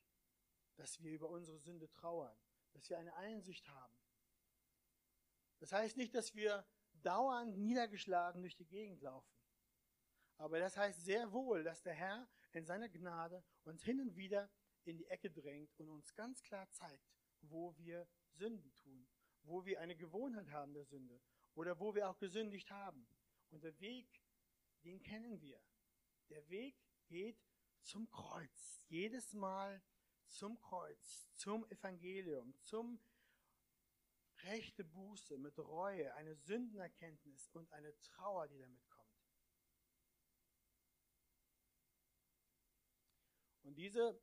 dass 0.77 1.01
wir 1.03 1.13
über 1.13 1.29
unsere 1.29 1.59
Sünde 1.59 1.91
trauern, 1.91 2.37
dass 2.73 2.89
wir 2.91 2.99
eine 2.99 3.15
Einsicht 3.17 3.69
haben. 3.69 3.95
Das 5.59 5.73
heißt 5.73 5.97
nicht, 5.97 6.15
dass 6.15 6.35
wir 6.35 6.67
dauernd 7.03 7.57
niedergeschlagen 7.59 8.43
durch 8.43 8.57
die 8.57 8.67
Gegend 8.67 9.01
laufen. 9.03 9.35
Aber 10.37 10.59
das 10.59 10.77
heißt 10.77 11.05
sehr 11.05 11.33
wohl, 11.33 11.63
dass 11.63 11.83
der 11.83 11.95
Herr 11.95 12.29
in 12.53 12.65
seiner 12.65 12.89
Gnade 12.89 13.45
uns 13.65 13.83
hin 13.83 14.01
und 14.01 14.17
wieder 14.17 14.51
in 14.85 14.97
die 14.97 15.07
Ecke 15.07 15.31
drängt 15.31 15.79
und 15.79 15.89
uns 15.89 16.15
ganz 16.15 16.43
klar 16.43 16.69
zeigt, 16.71 17.13
wo 17.43 17.77
wir 17.77 18.09
Sünden 18.33 18.75
tun, 18.75 19.07
wo 19.43 19.65
wir 19.65 19.81
eine 19.81 19.97
Gewohnheit 19.97 20.51
haben 20.51 20.73
der 20.73 20.85
Sünde 20.85 21.21
oder 21.55 21.79
wo 21.79 21.95
wir 21.95 22.09
auch 22.09 22.19
gesündigt 22.19 22.71
haben. 22.71 23.07
Und 23.51 23.65
der 23.65 23.79
Weg, 23.81 24.09
den 24.85 25.03
kennen 25.03 25.41
wir. 25.41 25.61
Der 26.29 26.49
Weg 26.49 26.77
geht 27.07 27.39
zum 27.83 28.09
Kreuz. 28.11 28.85
Jedes 28.89 29.33
Mal 29.33 29.83
zum 30.29 30.61
Kreuz, 30.61 31.29
zum 31.35 31.69
Evangelium, 31.71 32.55
zum 32.61 33.01
rechte 34.43 34.85
Buße 34.85 35.37
mit 35.39 35.59
Reue, 35.59 36.15
eine 36.15 36.35
Sündenerkenntnis 36.37 37.49
und 37.53 37.71
eine 37.73 37.99
Trauer, 38.01 38.49
die 38.49 38.59
damit 38.59 38.89
kommt. 38.89 39.01
Und 43.63 43.75
diese, 43.75 44.21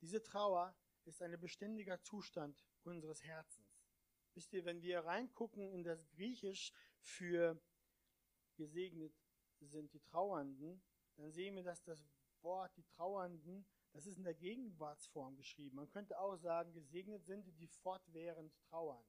diese 0.00 0.22
Trauer 0.22 0.76
ist 1.04 1.22
ein 1.22 1.38
beständiger 1.40 2.00
Zustand 2.02 2.64
unseres 2.84 3.22
Herzens. 3.24 3.84
Wisst 4.34 4.52
ihr, 4.52 4.64
wenn 4.64 4.82
wir 4.82 5.00
reingucken 5.00 5.72
in 5.72 5.82
das 5.82 6.08
Griechisch 6.10 6.72
für 7.00 7.60
gesegnet 8.56 9.14
sind 9.66 9.92
die 9.92 10.00
Trauernden, 10.00 10.82
dann 11.16 11.30
sehen 11.30 11.56
wir, 11.56 11.62
dass 11.62 11.82
das 11.82 12.08
Wort 12.42 12.76
die 12.76 12.84
Trauernden, 12.84 13.66
das 13.92 14.06
ist 14.06 14.18
in 14.18 14.24
der 14.24 14.34
Gegenwartsform 14.34 15.36
geschrieben. 15.36 15.76
Man 15.76 15.88
könnte 15.88 16.18
auch 16.18 16.36
sagen, 16.36 16.72
gesegnet 16.72 17.24
sind 17.24 17.46
die, 17.46 17.52
die 17.52 17.66
fortwährend 17.66 18.52
trauern. 18.68 19.04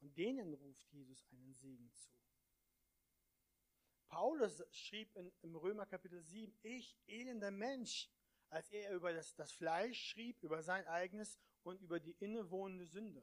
Und 0.00 0.16
denen 0.16 0.54
ruft 0.54 0.90
Jesus 0.92 1.26
einen 1.30 1.54
Segen 1.54 1.90
zu. 1.92 2.10
Paulus 4.08 4.62
schrieb 4.72 5.14
in, 5.14 5.32
im 5.42 5.54
Römer 5.54 5.86
Kapitel 5.86 6.20
7, 6.20 6.52
ich, 6.62 6.98
elender 7.06 7.50
Mensch, 7.50 8.10
als 8.48 8.68
er 8.70 8.92
über 8.92 9.12
das, 9.12 9.34
das 9.36 9.52
Fleisch 9.52 10.10
schrieb, 10.10 10.42
über 10.42 10.62
sein 10.62 10.86
eigenes 10.88 11.38
und 11.62 11.80
über 11.80 12.00
die 12.00 12.16
innewohnende 12.18 12.86
Sünde. 12.86 13.22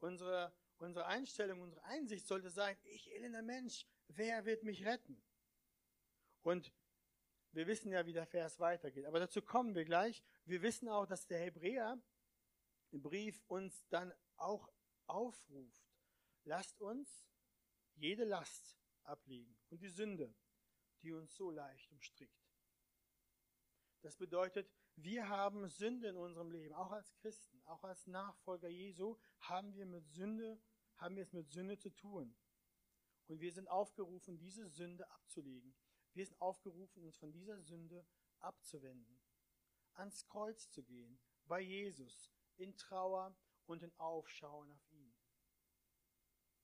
Unsere, 0.00 0.52
unsere 0.78 1.06
Einstellung, 1.06 1.60
unsere 1.60 1.84
Einsicht 1.84 2.26
sollte 2.26 2.50
sein, 2.50 2.76
ich, 2.84 3.12
elender 3.14 3.42
Mensch, 3.42 3.86
wer 4.08 4.44
wird 4.44 4.62
mich 4.62 4.84
retten? 4.84 5.22
Und 6.42 6.72
wir 7.52 7.66
wissen 7.66 7.90
ja, 7.90 8.06
wie 8.06 8.12
der 8.12 8.26
Vers 8.26 8.58
weitergeht. 8.60 9.06
Aber 9.06 9.18
dazu 9.18 9.42
kommen 9.42 9.74
wir 9.74 9.84
gleich. 9.84 10.22
Wir 10.44 10.62
wissen 10.62 10.88
auch, 10.88 11.06
dass 11.06 11.26
der 11.26 11.40
Hebräer 11.40 12.00
im 12.90 13.02
Brief 13.02 13.42
uns 13.48 13.86
dann 13.88 14.12
auch 14.36 14.70
aufruft. 15.06 15.88
Lasst 16.44 16.80
uns 16.80 17.26
jede 17.94 18.24
Last 18.24 18.78
ablegen 19.02 19.58
und 19.70 19.82
die 19.82 19.88
Sünde, 19.88 20.34
die 21.02 21.12
uns 21.12 21.34
so 21.34 21.50
leicht 21.50 21.90
umstrickt. 21.90 22.48
Das 24.02 24.16
bedeutet, 24.16 24.70
wir 24.96 25.28
haben 25.28 25.68
Sünde 25.68 26.08
in 26.08 26.16
unserem 26.16 26.50
Leben, 26.50 26.74
auch 26.74 26.92
als 26.92 27.14
Christen, 27.16 27.60
auch 27.66 27.84
als 27.84 28.06
Nachfolger 28.06 28.68
Jesu 28.68 29.16
haben 29.40 29.74
wir 29.74 29.86
mit 29.86 30.08
Sünde, 30.08 30.60
haben 30.98 31.16
wir 31.16 31.22
es 31.22 31.32
mit 31.32 31.50
Sünde 31.50 31.78
zu 31.78 31.90
tun. 31.90 32.36
Und 33.26 33.40
wir 33.40 33.52
sind 33.52 33.68
aufgerufen, 33.68 34.38
diese 34.38 34.68
Sünde 34.68 35.08
abzulegen. 35.10 35.74
Wir 36.14 36.26
sind 36.26 36.40
aufgerufen, 36.40 37.04
uns 37.04 37.16
von 37.16 37.32
dieser 37.32 37.60
Sünde 37.60 38.06
abzuwenden, 38.40 39.20
ans 39.94 40.26
Kreuz 40.26 40.70
zu 40.70 40.82
gehen, 40.82 41.18
bei 41.46 41.60
Jesus, 41.60 42.32
in 42.56 42.76
Trauer 42.76 43.36
und 43.66 43.82
in 43.82 43.92
Aufschauen 43.98 44.70
auf 44.70 44.90
ihn. 44.90 45.14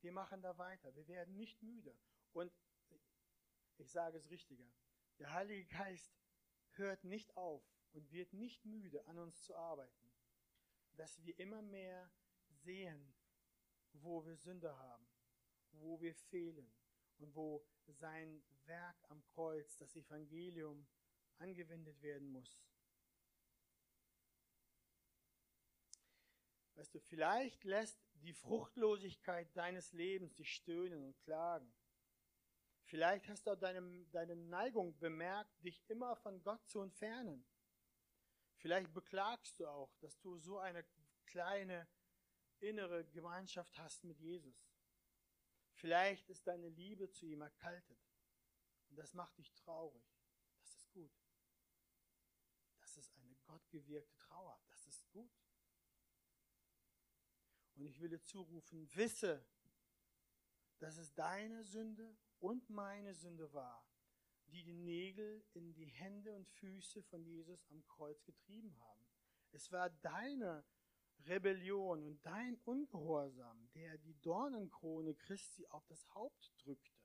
Wir 0.01 0.13
machen 0.13 0.43
da 0.43 0.59
weiter. 0.59 0.95
Wir 0.95 1.07
werden 1.09 1.37
nicht 1.37 1.63
müde. 1.63 1.97
Und 2.33 2.53
ich 3.79 3.91
sage 3.91 4.19
es 4.19 4.31
richtiger. 4.31 4.71
Der 5.19 5.33
Heilige 5.33 5.67
Geist 5.67 6.13
hört 6.73 7.05
nicht 7.05 7.37
auf 7.37 7.63
und 7.93 8.11
wird 8.13 8.33
nicht 8.33 8.65
müde, 8.65 9.07
an 9.07 9.19
uns 9.19 9.43
zu 9.45 9.55
arbeiten, 9.55 10.13
dass 10.97 11.23
wir 11.23 11.39
immer 11.39 11.63
mehr 11.63 12.11
sehen, 12.49 13.14
wo 13.95 14.25
wir 14.25 14.37
Sünde 14.37 14.77
haben, 14.77 15.07
wo 15.73 16.01
wir 16.01 16.15
fehlen 16.15 16.73
und 17.19 17.35
wo 17.35 17.65
sein 17.87 18.43
Werk 18.67 18.97
am 19.09 19.25
Kreuz, 19.25 19.77
das 19.77 19.95
Evangelium, 19.97 20.87
angewendet 21.39 22.01
werden 22.03 22.31
muss. 22.31 22.65
Weißt 26.75 26.95
du, 26.95 27.01
vielleicht 27.01 27.65
lässt 27.65 27.99
die 28.15 28.33
Fruchtlosigkeit 28.33 29.49
deines 29.57 29.93
Lebens 29.93 30.35
dich 30.35 30.55
stöhnen 30.55 31.05
und 31.05 31.19
klagen. 31.21 31.73
Vielleicht 32.85 33.29
hast 33.29 33.47
du 33.47 33.53
auch 33.53 33.59
deine, 33.59 34.05
deine 34.07 34.37
Neigung 34.37 34.99
bemerkt, 34.99 35.63
dich 35.65 35.83
immer 35.89 36.17
von 36.17 36.43
Gott 36.43 36.67
zu 36.69 36.81
entfernen. 36.81 37.47
Vielleicht 38.57 38.93
beklagst 38.93 39.59
du 39.61 39.67
auch, 39.67 39.95
dass 39.99 40.19
du 40.21 40.39
so 40.39 40.59
eine 40.59 40.85
kleine 41.27 41.87
innere 42.61 43.05
Gemeinschaft 43.07 43.79
hast 43.79 44.05
mit 44.05 44.19
Jesus. 44.21 44.69
Vielleicht 45.73 46.29
ist 46.31 46.47
deine 46.47 46.69
Liebe 46.69 47.11
zu 47.11 47.27
ihm 47.27 47.43
erkaltet. 47.43 47.99
Und 48.89 48.97
das 48.97 49.15
macht 49.15 49.37
dich 49.39 49.53
traurig. 49.53 50.05
Das 50.61 50.75
ist 50.77 50.91
gut. 50.93 51.13
Das 52.81 52.97
ist 52.97 53.17
eine 53.19 53.35
gottgewirkte 53.45 54.17
Trauer. 54.19 54.61
Das 54.69 54.87
ist 54.87 55.09
gut. 55.11 55.31
Und 57.75 57.87
ich 57.87 58.01
will 58.01 58.09
dir 58.09 58.23
zurufen, 58.23 58.89
wisse, 58.95 59.45
dass 60.79 60.97
es 60.97 61.13
deine 61.15 61.65
Sünde 61.65 62.17
und 62.39 62.69
meine 62.71 63.15
Sünde 63.15 63.53
war, 63.53 63.89
die 64.47 64.63
die 64.63 64.75
Nägel 64.75 65.45
in 65.55 65.73
die 65.73 65.87
Hände 65.87 66.33
und 66.35 66.49
Füße 66.49 67.03
von 67.03 67.25
Jesus 67.25 67.67
am 67.71 67.85
Kreuz 67.87 68.23
getrieben 68.25 68.79
haben. 68.79 69.07
Es 69.51 69.73
war 69.73 69.91
deine 69.91 70.65
Rebellion 71.21 72.05
und 72.05 72.25
dein 72.27 72.57
Ungehorsam, 72.65 73.71
der 73.73 73.97
die 73.99 74.21
Dornenkrone 74.21 75.15
Christi 75.15 75.67
auf 75.69 75.87
das 75.87 76.07
Haupt 76.15 76.53
drückte, 76.59 77.01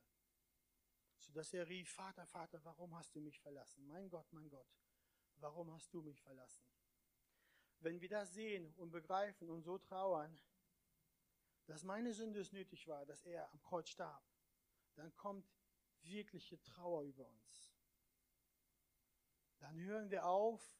sodass 1.19 1.53
er 1.53 1.67
rief, 1.67 1.89
Vater, 1.91 2.25
Vater, 2.25 2.63
warum 2.63 2.95
hast 2.95 3.15
du 3.15 3.21
mich 3.21 3.39
verlassen? 3.39 3.85
Mein 3.87 4.09
Gott, 4.09 4.31
mein 4.31 4.49
Gott, 4.49 4.67
warum 5.35 5.71
hast 5.71 5.93
du 5.93 6.01
mich 6.01 6.21
verlassen? 6.21 6.65
Wenn 7.79 8.01
wir 8.01 8.09
das 8.09 8.33
sehen 8.33 8.73
und 8.75 8.91
begreifen 8.91 9.49
und 9.49 9.63
so 9.63 9.77
trauern, 9.77 10.37
dass 11.65 11.83
meine 11.83 12.13
Sünde 12.13 12.39
es 12.39 12.51
nötig 12.51 12.87
war, 12.87 13.05
dass 13.05 13.23
er 13.25 13.49
am 13.51 13.61
Kreuz 13.61 13.89
starb, 13.89 14.23
dann 14.95 15.15
kommt 15.15 15.47
wirkliche 16.01 16.61
Trauer 16.61 17.03
über 17.03 17.27
uns. 17.27 17.73
Dann 19.59 19.79
hören 19.79 20.09
wir 20.09 20.25
auf, 20.25 20.78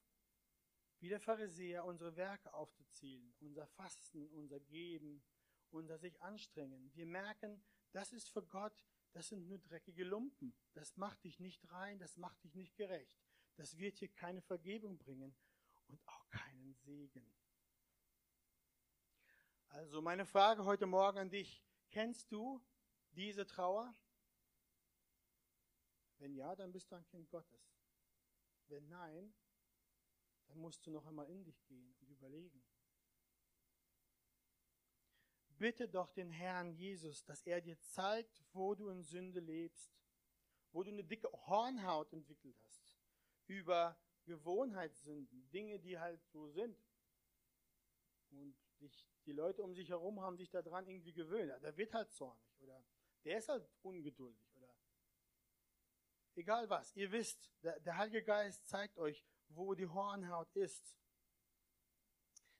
wie 0.99 1.09
der 1.09 1.19
Pharisäer 1.19 1.85
unsere 1.85 2.15
Werke 2.15 2.53
aufzuzählen, 2.53 3.33
unser 3.39 3.67
Fasten, 3.67 4.27
unser 4.29 4.59
Geben, 4.59 5.23
unser 5.71 5.97
sich 5.97 6.21
anstrengen. 6.21 6.91
Wir 6.93 7.05
merken, 7.05 7.63
das 7.91 8.11
ist 8.11 8.29
für 8.29 8.43
Gott, 8.43 8.85
das 9.13 9.29
sind 9.29 9.47
nur 9.47 9.59
dreckige 9.59 10.03
Lumpen. 10.03 10.53
Das 10.73 10.97
macht 10.97 11.23
dich 11.23 11.39
nicht 11.39 11.71
rein, 11.71 11.99
das 11.99 12.17
macht 12.17 12.43
dich 12.43 12.55
nicht 12.55 12.75
gerecht. 12.75 13.17
Das 13.55 13.77
wird 13.77 13.99
dir 13.99 14.09
keine 14.09 14.41
Vergebung 14.41 14.97
bringen 14.97 15.35
und 15.87 16.05
auch 16.07 16.29
keinen 16.29 16.73
Segen. 16.75 17.35
Also 19.69 20.01
meine 20.01 20.25
Frage 20.25 20.65
heute 20.65 20.85
Morgen 20.85 21.19
an 21.19 21.29
dich, 21.29 21.63
kennst 21.89 22.31
du 22.31 22.61
diese 23.11 23.45
Trauer? 23.45 23.95
Wenn 26.17 26.33
ja, 26.33 26.55
dann 26.55 26.71
bist 26.71 26.91
du 26.91 26.95
ein 26.95 27.05
Kind 27.05 27.29
Gottes. 27.29 27.75
Wenn 28.67 28.87
nein, 28.87 29.33
dann 30.49 30.59
musst 30.59 30.85
du 30.85 30.91
noch 30.91 31.05
einmal 31.05 31.29
in 31.29 31.43
dich 31.43 31.63
gehen 31.67 31.95
und 32.01 32.09
überlegen. 32.09 32.61
Bitte 35.57 35.87
doch 35.87 36.09
den 36.11 36.31
Herrn 36.31 36.71
Jesus, 36.71 37.23
dass 37.25 37.43
er 37.43 37.61
dir 37.61 37.79
zeigt, 37.81 38.43
wo 38.53 38.75
du 38.75 38.89
in 38.89 39.03
Sünde 39.03 39.39
lebst, 39.39 39.91
wo 40.71 40.83
du 40.83 40.91
eine 40.91 41.03
dicke 41.03 41.29
Hornhaut 41.47 42.13
entwickelt 42.13 42.57
hast, 42.63 42.97
über 43.47 43.97
Gewohnheitssünden, 44.25 45.49
Dinge, 45.49 45.79
die 45.79 45.99
halt 45.99 46.23
so 46.27 46.47
sind. 46.47 46.77
Und 48.29 48.55
dich, 48.79 49.05
die 49.25 49.33
Leute 49.33 49.61
um 49.63 49.73
sich 49.73 49.89
herum 49.89 50.21
haben 50.21 50.37
sich 50.37 50.49
daran 50.49 50.87
irgendwie 50.87 51.13
gewöhnt. 51.13 51.51
Der 51.61 51.75
wird 51.75 51.93
halt 51.93 52.11
zornig 52.11 52.57
oder 52.59 52.83
der 53.25 53.39
ist 53.39 53.49
halt 53.49 53.67
ungeduldig 53.81 54.55
oder 54.55 54.73
egal 56.35 56.69
was. 56.69 56.95
Ihr 56.95 57.11
wisst, 57.11 57.51
der, 57.63 57.79
der 57.81 57.97
Heilige 57.97 58.23
Geist 58.23 58.67
zeigt 58.67 58.97
euch, 58.97 59.25
wo 59.49 59.73
die 59.73 59.87
Hornhaut 59.87 60.55
ist. 60.55 60.95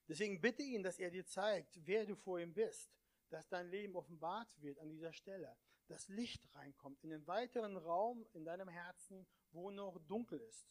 Deswegen 0.07 0.41
bitte 0.41 0.63
ihn, 0.63 0.83
dass 0.83 0.99
er 0.99 1.11
dir 1.11 1.25
zeigt, 1.25 1.79
wer 1.85 2.05
du 2.05 2.15
vor 2.15 2.39
ihm 2.39 2.53
bist, 2.53 2.91
dass 3.29 3.47
dein 3.47 3.69
Leben 3.69 3.95
offenbart 3.95 4.59
wird 4.61 4.79
an 4.79 4.89
dieser 4.89 5.13
Stelle, 5.13 5.55
dass 5.87 6.07
Licht 6.07 6.43
reinkommt 6.55 7.03
in 7.03 7.11
den 7.11 7.25
weiteren 7.27 7.77
Raum 7.77 8.25
in 8.33 8.43
deinem 8.43 8.69
Herzen, 8.69 9.27
wo 9.51 9.69
noch 9.69 9.99
dunkel 10.07 10.39
ist. 10.39 10.67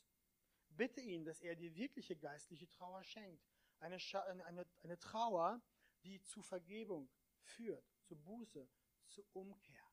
Bitte 0.71 1.01
ihn, 1.01 1.25
dass 1.25 1.41
er 1.41 1.57
dir 1.57 1.75
wirkliche 1.75 2.17
geistliche 2.17 2.69
Trauer 2.71 3.03
schenkt. 3.05 3.45
Eine, 3.81 3.99
eine, 4.45 4.67
eine 4.83 4.99
Trauer, 4.99 5.63
die 6.03 6.21
zu 6.23 6.43
Vergebung 6.43 7.09
führt, 7.43 7.85
zu 8.03 8.17
Buße, 8.17 8.69
zu 9.07 9.25
Umkehr. 9.33 9.85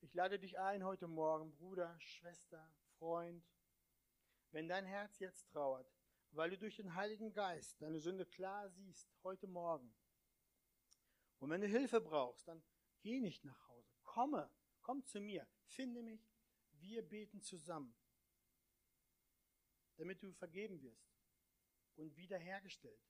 Ich 0.00 0.14
lade 0.14 0.38
dich 0.38 0.58
ein 0.58 0.84
heute 0.84 1.06
Morgen, 1.06 1.52
Bruder, 1.52 1.98
Schwester, 2.00 2.72
Freund, 3.00 3.42
wenn 4.50 4.68
dein 4.68 4.84
Herz 4.84 5.18
jetzt 5.20 5.48
trauert, 5.48 5.90
weil 6.32 6.50
du 6.50 6.58
durch 6.58 6.76
den 6.76 6.94
Heiligen 6.94 7.32
Geist 7.32 7.80
deine 7.80 7.98
Sünde 7.98 8.26
klar 8.26 8.68
siehst, 8.68 9.10
heute 9.24 9.46
Morgen. 9.46 9.90
Und 11.38 11.48
wenn 11.48 11.62
du 11.62 11.66
Hilfe 11.66 12.02
brauchst, 12.02 12.46
dann 12.46 12.62
geh 13.00 13.18
nicht 13.20 13.42
nach 13.42 13.68
Hause. 13.68 13.90
Komme, 14.02 14.50
komm 14.82 15.02
zu 15.06 15.18
mir, 15.18 15.48
finde 15.64 16.02
mich, 16.02 16.28
wir 16.72 17.00
beten 17.00 17.40
zusammen, 17.40 17.96
damit 19.96 20.22
du 20.22 20.30
vergeben 20.34 20.82
wirst 20.82 21.10
und 21.96 22.14
wiederhergestellt. 22.18 23.00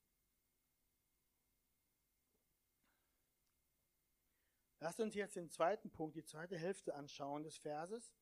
Lasst 4.79 5.01
uns 5.01 5.15
jetzt 5.15 5.35
den 5.35 5.49
zweiten 5.49 5.91
Punkt, 5.91 6.15
die 6.15 6.23
zweite 6.23 6.57
Hälfte 6.57 6.95
anschauen 6.95 7.43
des 7.43 7.57
Verses. 7.57 8.13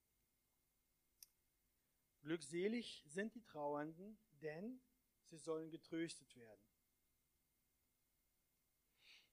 Glückselig 2.21 3.03
sind 3.07 3.33
die 3.35 3.43
Trauernden, 3.43 4.17
denn 4.41 4.81
sie 5.23 5.37
sollen 5.37 5.69
getröstet 5.69 6.35
werden. 6.35 6.61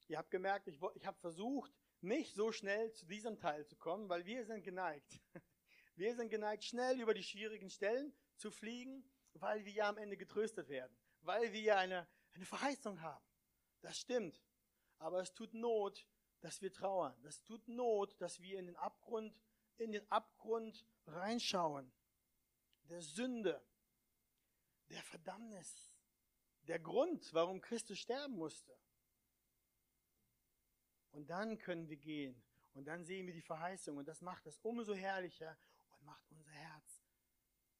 Ihr 0.09 0.19
habt 0.19 0.31
gemerkt, 0.31 0.69
ich, 0.69 0.79
ich 0.95 1.07
habe 1.07 1.19
versucht, 1.19 1.73
nicht 2.01 2.35
so 2.35 2.53
schnell 2.53 2.93
zu 2.93 3.07
diesem 3.07 3.39
Teil 3.39 3.67
zu 3.67 3.77
kommen, 3.77 4.09
weil 4.09 4.25
wir 4.25 4.45
sind 4.45 4.63
geneigt. 4.63 5.21
Wir 5.99 6.15
sind 6.15 6.29
geneigt, 6.29 6.63
schnell 6.63 7.01
über 7.01 7.15
die 7.15 7.23
schwierigen 7.23 7.71
Stellen 7.71 8.15
zu 8.37 8.51
fliegen, 8.51 9.03
weil 9.33 9.65
wir 9.65 9.73
ja 9.73 9.89
am 9.89 9.97
Ende 9.97 10.19
getröstet 10.19 10.69
werden, 10.69 10.95
weil 11.23 11.55
wir 11.55 11.61
ja 11.63 11.79
eine, 11.79 12.07
eine 12.35 12.45
Verheißung 12.45 13.01
haben. 13.01 13.25
Das 13.81 13.97
stimmt. 13.97 14.45
Aber 14.99 15.23
es 15.23 15.33
tut 15.33 15.55
Not, 15.55 16.07
dass 16.41 16.61
wir 16.61 16.71
trauern. 16.71 17.19
Das 17.23 17.43
tut 17.45 17.67
Not, 17.67 18.21
dass 18.21 18.41
wir 18.41 18.59
in 18.59 18.67
den 18.67 18.77
Abgrund, 18.77 19.41
in 19.79 19.91
den 19.91 20.07
Abgrund 20.11 20.85
reinschauen 21.07 21.91
der 22.89 23.03
Sünde, 23.03 23.65
der 24.89 25.03
Verdammnis, 25.03 25.93
der 26.63 26.79
Grund, 26.79 27.33
warum 27.33 27.61
Christus 27.61 27.99
sterben 27.99 28.35
musste. 28.35 28.77
Und 31.13 31.31
dann 31.31 31.59
können 31.59 31.89
wir 31.89 31.97
gehen 31.97 32.43
und 32.75 32.85
dann 32.85 33.05
sehen 33.05 33.27
wir 33.27 33.35
die 33.35 33.43
Verheißung 33.43 33.97
und 33.97 34.07
das 34.07 34.21
macht 34.21 34.47
es 34.47 34.59
umso 34.59 34.95
herrlicher 34.95 35.57
und 35.93 36.05
macht 36.05 36.31
unser 36.31 36.51
Herz 36.51 37.03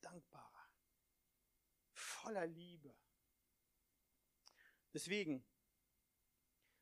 dankbarer, 0.01 0.71
voller 1.93 2.47
Liebe. 2.47 2.95
Deswegen, 4.93 5.45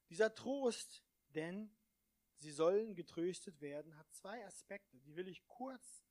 dieser 0.08 0.34
Trost, 0.34 1.02
denn 1.30 1.74
sie 2.36 2.52
sollen 2.52 2.94
getröstet 2.94 3.60
werden, 3.60 3.96
hat 3.96 4.12
zwei 4.12 4.46
Aspekte, 4.46 5.00
die 5.00 5.16
will 5.16 5.26
ich 5.26 5.44
kurz 5.48 6.04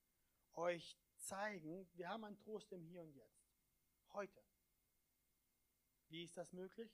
euch 0.54 0.98
zeigen, 1.24 1.88
wir 1.94 2.10
haben 2.10 2.24
einen 2.24 2.38
Trost 2.38 2.72
im 2.72 2.84
Hier 2.84 3.02
und 3.02 3.14
Jetzt. 3.14 3.48
Heute. 4.14 4.44
Wie 6.10 6.24
ist 6.24 6.38
das 6.38 6.54
möglich? 6.54 6.92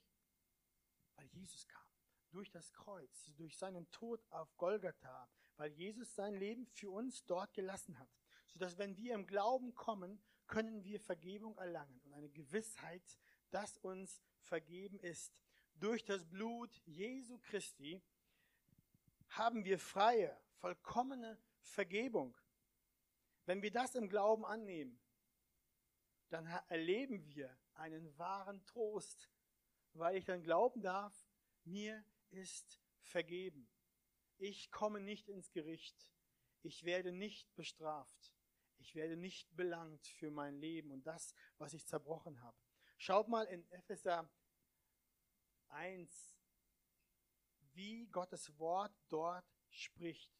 Weil 1.16 1.26
Jesus 1.26 1.66
kam. 1.66 1.86
Durch 2.30 2.50
das 2.50 2.72
Kreuz, 2.72 3.32
durch 3.36 3.58
seinen 3.58 3.90
Tod 3.90 4.24
auf 4.30 4.56
Golgatha, 4.56 5.28
weil 5.56 5.72
Jesus 5.72 6.14
sein 6.14 6.34
Leben 6.34 6.64
für 6.66 6.90
uns 6.90 7.26
dort 7.26 7.52
gelassen 7.54 7.98
hat. 7.98 8.08
Sodass, 8.46 8.78
wenn 8.78 8.96
wir 8.96 9.14
im 9.14 9.26
Glauben 9.26 9.74
kommen, 9.74 10.22
können 10.46 10.84
wir 10.84 11.00
Vergebung 11.00 11.58
erlangen 11.58 12.00
und 12.00 12.12
eine 12.12 12.30
Gewissheit, 12.30 13.18
dass 13.50 13.78
uns 13.78 14.22
vergeben 14.42 14.98
ist. 15.00 15.32
Durch 15.74 16.04
das 16.04 16.24
Blut 16.24 16.74
Jesu 16.86 17.38
Christi 17.38 18.02
haben 19.28 19.64
wir 19.64 19.78
freie, 19.78 20.36
vollkommene 20.58 21.38
Vergebung. 21.60 22.36
Wenn 23.46 23.62
wir 23.62 23.70
das 23.70 23.94
im 23.94 24.08
Glauben 24.08 24.44
annehmen, 24.44 25.00
dann 26.28 26.46
erleben 26.68 27.26
wir 27.26 27.56
einen 27.74 28.16
wahren 28.18 28.64
Trost, 28.66 29.30
weil 29.94 30.16
ich 30.16 30.24
dann 30.24 30.42
glauben 30.42 30.80
darf, 30.82 31.28
mir 31.64 32.04
ist 32.30 32.80
vergeben. 33.02 33.68
Ich 34.38 34.70
komme 34.70 35.00
nicht 35.00 35.28
ins 35.28 35.50
Gericht. 35.52 36.12
Ich 36.62 36.84
werde 36.84 37.12
nicht 37.12 37.54
bestraft. 37.54 38.32
Ich 38.78 38.94
werde 38.94 39.16
nicht 39.16 39.54
belangt 39.56 40.06
für 40.06 40.30
mein 40.30 40.56
Leben 40.56 40.90
und 40.90 41.06
das, 41.06 41.34
was 41.58 41.74
ich 41.74 41.86
zerbrochen 41.86 42.40
habe. 42.40 42.56
Schaut 42.96 43.28
mal 43.28 43.44
in 43.44 43.68
Epheser 43.70 44.30
1, 45.68 46.38
wie 47.72 48.06
Gottes 48.06 48.58
Wort 48.58 48.94
dort 49.08 49.44
spricht. 49.68 50.39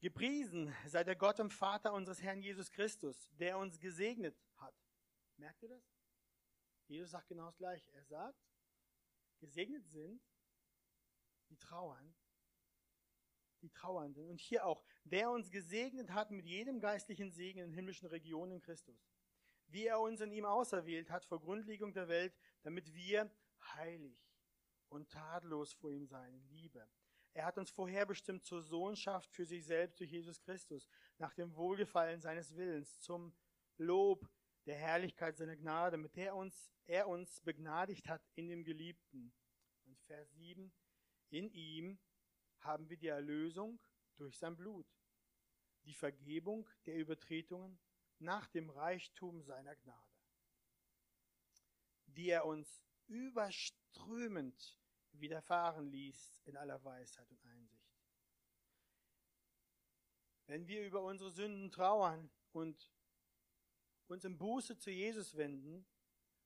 Gepriesen 0.00 0.72
sei 0.86 1.02
der 1.02 1.16
Gott 1.16 1.40
und 1.40 1.52
Vater 1.52 1.92
unseres 1.92 2.22
Herrn 2.22 2.40
Jesus 2.40 2.70
Christus, 2.70 3.28
der 3.32 3.58
uns 3.58 3.80
gesegnet 3.80 4.36
hat. 4.56 4.74
Merkt 5.36 5.62
ihr 5.62 5.70
das? 5.70 5.82
Jesus 6.86 7.10
sagt 7.10 7.28
genau 7.28 7.46
das 7.46 7.56
Gleiche. 7.56 7.90
Er 7.92 8.04
sagt, 8.04 8.38
gesegnet 9.40 9.84
sind 9.88 10.22
die 11.50 11.56
trauern, 11.56 12.14
die 13.62 13.70
Trauernden. 13.70 14.28
Und 14.28 14.40
hier 14.40 14.64
auch, 14.64 14.84
der 15.04 15.30
uns 15.30 15.50
gesegnet 15.50 16.10
hat 16.10 16.30
mit 16.30 16.46
jedem 16.46 16.80
geistlichen 16.80 17.32
Segen 17.32 17.60
in 17.60 17.72
himmlischen 17.72 18.08
Regionen 18.08 18.60
Christus. 18.60 19.10
Wie 19.66 19.86
er 19.86 20.00
uns 20.00 20.20
in 20.20 20.30
ihm 20.32 20.44
auserwählt 20.44 21.10
hat 21.10 21.24
vor 21.24 21.40
Grundlegung 21.40 21.92
der 21.92 22.08
Welt, 22.08 22.34
damit 22.62 22.94
wir 22.94 23.30
heilig 23.74 24.18
und 24.88 25.10
tadellos 25.10 25.74
vor 25.74 25.90
ihm 25.90 26.06
sein 26.06 26.32
in 26.34 26.48
Liebe 26.48 26.88
er 27.38 27.44
hat 27.44 27.56
uns 27.56 27.70
vorherbestimmt 27.70 28.44
zur 28.44 28.64
Sohnschaft 28.64 29.32
für 29.32 29.46
sich 29.46 29.64
selbst 29.64 30.00
durch 30.00 30.10
Jesus 30.10 30.42
Christus, 30.42 30.88
nach 31.18 31.32
dem 31.34 31.54
Wohlgefallen 31.54 32.20
seines 32.20 32.56
Willens, 32.56 32.98
zum 33.00 33.32
Lob 33.76 34.28
der 34.66 34.74
Herrlichkeit 34.74 35.36
seiner 35.36 35.54
Gnade, 35.54 35.98
mit 35.98 36.16
der 36.16 36.34
uns, 36.34 36.72
er 36.88 37.06
uns 37.06 37.40
begnadigt 37.42 38.08
hat 38.08 38.28
in 38.34 38.48
dem 38.48 38.64
Geliebten. 38.64 39.32
Und 39.84 40.00
Vers 40.00 40.28
7, 40.34 40.72
in 41.30 41.48
ihm 41.52 42.00
haben 42.58 42.90
wir 42.90 42.96
die 42.96 43.06
Erlösung 43.06 43.80
durch 44.16 44.36
sein 44.36 44.56
Blut, 44.56 44.88
die 45.84 45.94
Vergebung 45.94 46.68
der 46.86 46.96
Übertretungen 46.96 47.78
nach 48.18 48.48
dem 48.48 48.68
Reichtum 48.68 49.44
seiner 49.44 49.76
Gnade, 49.76 50.18
die 52.06 52.30
er 52.30 52.46
uns 52.46 52.82
überströmend 53.06 54.77
widerfahren 55.12 55.90
ließ 55.90 56.34
in 56.44 56.56
aller 56.56 56.82
Weisheit 56.84 57.30
und 57.30 57.44
Einsicht. 57.44 57.88
Wenn 60.46 60.66
wir 60.66 60.86
über 60.86 61.02
unsere 61.02 61.30
Sünden 61.30 61.70
trauern 61.70 62.30
und 62.52 62.90
uns 64.06 64.24
im 64.24 64.38
Buße 64.38 64.78
zu 64.78 64.90
Jesus 64.90 65.36
wenden, 65.36 65.86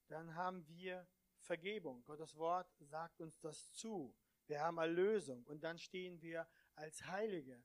dann 0.09 0.35
haben 0.35 0.67
wir 0.67 1.07
Vergebung. 1.39 2.05
Gottes 2.05 2.37
Wort 2.37 2.69
sagt 2.81 3.21
uns 3.21 3.39
das 3.41 3.73
zu. 3.73 4.17
Wir 4.47 4.61
haben 4.61 4.79
Erlösung 4.79 5.45
und 5.47 5.63
dann 5.63 5.79
stehen 5.79 6.21
wir 6.21 6.49
als 6.75 7.05
Heilige 7.07 7.63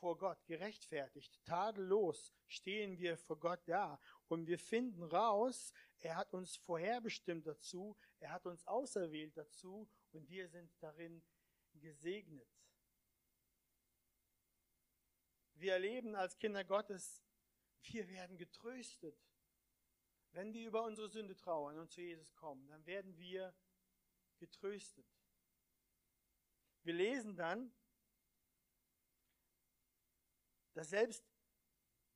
vor 0.00 0.16
Gott, 0.16 0.46
gerechtfertigt, 0.46 1.44
tadellos 1.44 2.32
stehen 2.46 2.96
wir 2.98 3.18
vor 3.18 3.38
Gott 3.38 3.60
da 3.66 4.00
und 4.28 4.46
wir 4.46 4.58
finden 4.58 5.02
raus, 5.02 5.74
er 5.98 6.16
hat 6.16 6.32
uns 6.32 6.56
vorherbestimmt 6.56 7.46
dazu, 7.46 7.96
er 8.18 8.32
hat 8.32 8.46
uns 8.46 8.66
auserwählt 8.66 9.36
dazu 9.36 9.90
und 10.14 10.28
wir 10.28 10.48
sind 10.48 10.70
darin 10.80 11.22
gesegnet. 11.74 12.48
Wir 15.54 15.74
erleben 15.74 16.14
als 16.14 16.38
Kinder 16.38 16.64
Gottes, 16.64 17.22
wir 17.82 18.08
werden 18.08 18.38
getröstet. 18.38 19.18
Wenn 20.32 20.52
wir 20.52 20.66
über 20.66 20.84
unsere 20.84 21.08
Sünde 21.08 21.36
trauern 21.36 21.78
und 21.78 21.90
zu 21.90 22.00
Jesus 22.00 22.34
kommen, 22.34 22.68
dann 22.68 22.86
werden 22.86 23.16
wir 23.18 23.54
getröstet. 24.38 25.06
Wir 26.82 26.94
lesen 26.94 27.36
dann, 27.36 27.74
dass 30.72 30.90
selbst 30.90 31.24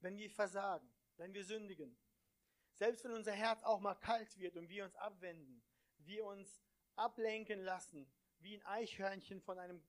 wenn 0.00 0.16
wir 0.16 0.30
versagen, 0.30 0.90
wenn 1.16 1.34
wir 1.34 1.44
sündigen, 1.44 1.98
selbst 2.74 3.04
wenn 3.04 3.12
unser 3.12 3.32
Herz 3.32 3.62
auch 3.62 3.80
mal 3.80 3.94
kalt 3.94 4.36
wird 4.38 4.56
und 4.56 4.68
wir 4.68 4.84
uns 4.84 4.94
abwenden, 4.96 5.62
wir 5.98 6.24
uns 6.24 6.62
ablenken 6.96 7.60
lassen, 7.60 8.10
wie 8.38 8.56
ein 8.56 8.66
Eichhörnchen 8.66 9.40
von 9.40 9.58
einem 9.58 9.82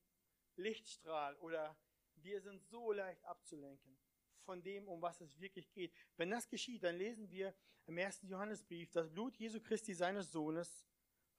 Lichtstrahl 0.55 1.35
oder 1.37 1.77
wir 2.15 2.41
sind 2.41 2.63
so 2.63 2.91
leicht 2.91 3.23
abzulenken 3.25 3.97
von 4.43 4.63
dem, 4.63 4.87
um 4.87 5.01
was 5.01 5.21
es 5.21 5.39
wirklich 5.39 5.71
geht. 5.71 5.93
Wenn 6.17 6.29
das 6.29 6.47
geschieht, 6.47 6.83
dann 6.83 6.95
lesen 6.95 7.29
wir 7.29 7.53
im 7.87 7.97
ersten 7.97 8.27
Johannesbrief, 8.27 8.91
das 8.91 9.09
Blut 9.09 9.35
Jesu 9.37 9.59
Christi 9.59 9.93
seines 9.93 10.31
Sohnes 10.31 10.87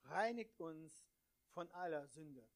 reinigt 0.03 0.59
uns 0.59 1.07
von 1.49 1.69
aller 1.71 2.07
Sünde. 2.07 2.47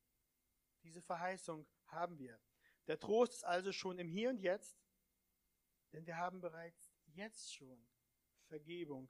Diese 0.84 1.02
Verheißung 1.02 1.66
haben 1.88 2.18
wir. 2.20 2.40
Der 2.88 3.00
Trost 3.00 3.34
ist 3.34 3.44
also 3.44 3.72
schon 3.72 4.00
im 4.00 4.10
Hier 4.10 4.30
und 4.30 4.40
Jetzt, 4.40 4.78
denn 5.92 6.06
wir 6.06 6.18
haben 6.18 6.42
bereits 6.42 6.94
jetzt 7.08 7.54
schon 7.54 7.86
Vergebung 8.48 9.10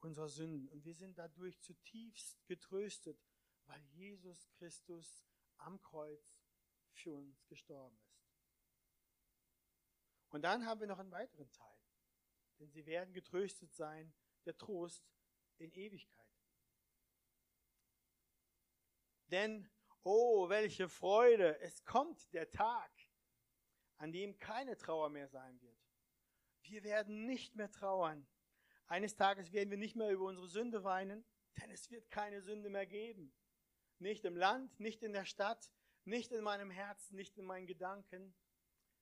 unserer 0.00 0.28
Sünden 0.28 0.68
und 0.68 0.84
wir 0.84 0.94
sind 0.94 1.18
dadurch 1.18 1.60
zutiefst 1.60 2.44
getröstet, 2.46 3.20
weil 3.66 3.80
Jesus 3.92 4.48
Christus 4.52 5.24
am 5.58 5.80
Kreuz 5.80 6.40
für 6.92 7.12
uns 7.12 7.46
gestorben 7.46 7.98
ist. 7.98 8.16
Und 10.30 10.42
dann 10.42 10.66
haben 10.66 10.80
wir 10.80 10.86
noch 10.86 10.98
einen 10.98 11.10
weiteren 11.10 11.50
Teil, 11.52 11.80
denn 12.58 12.70
sie 12.70 12.86
werden 12.86 13.14
getröstet 13.14 13.72
sein, 13.74 14.12
der 14.44 14.56
Trost 14.56 15.04
in 15.58 15.72
Ewigkeit. 15.72 16.26
Denn, 19.28 19.68
oh, 20.02 20.48
welche 20.48 20.88
Freude, 20.88 21.58
es 21.60 21.84
kommt 21.84 22.32
der 22.32 22.50
Tag, 22.50 22.90
an 23.98 24.12
dem 24.12 24.38
keine 24.38 24.76
Trauer 24.76 25.08
mehr 25.08 25.28
sein 25.28 25.60
wird. 25.62 25.78
Wir 26.62 26.82
werden 26.84 27.26
nicht 27.26 27.54
mehr 27.56 27.70
trauern. 27.70 28.26
Eines 28.86 29.16
Tages 29.16 29.52
werden 29.52 29.70
wir 29.70 29.78
nicht 29.78 29.96
mehr 29.96 30.10
über 30.10 30.26
unsere 30.26 30.48
Sünde 30.48 30.84
weinen, 30.84 31.24
denn 31.56 31.70
es 31.70 31.90
wird 31.90 32.10
keine 32.10 32.40
Sünde 32.40 32.70
mehr 32.70 32.86
geben. 32.86 33.32
Nicht 33.98 34.24
im 34.24 34.36
Land, 34.36 34.78
nicht 34.78 35.02
in 35.02 35.12
der 35.12 35.24
Stadt, 35.24 35.70
nicht 36.04 36.32
in 36.32 36.42
meinem 36.42 36.70
Herzen, 36.70 37.16
nicht 37.16 37.36
in 37.38 37.44
meinen 37.44 37.66
Gedanken, 37.66 38.34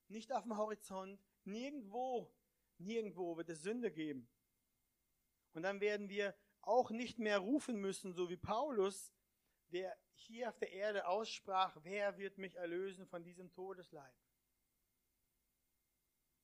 nicht 0.07 0.31
auf 0.31 0.43
dem 0.43 0.57
Horizont, 0.57 1.23
nirgendwo, 1.43 2.33
nirgendwo 2.77 3.37
wird 3.37 3.49
es 3.49 3.61
Sünde 3.61 3.91
geben. 3.91 4.29
Und 5.53 5.63
dann 5.63 5.81
werden 5.81 6.09
wir 6.09 6.35
auch 6.61 6.91
nicht 6.91 7.19
mehr 7.19 7.39
rufen 7.39 7.77
müssen, 7.77 8.13
so 8.13 8.29
wie 8.29 8.37
Paulus, 8.37 9.13
der 9.67 9.97
hier 10.13 10.49
auf 10.49 10.57
der 10.57 10.71
Erde 10.71 11.07
aussprach, 11.07 11.77
wer 11.83 12.17
wird 12.17 12.37
mich 12.37 12.55
erlösen 12.55 13.05
von 13.07 13.23
diesem 13.23 13.51
Todesleib? 13.51 14.15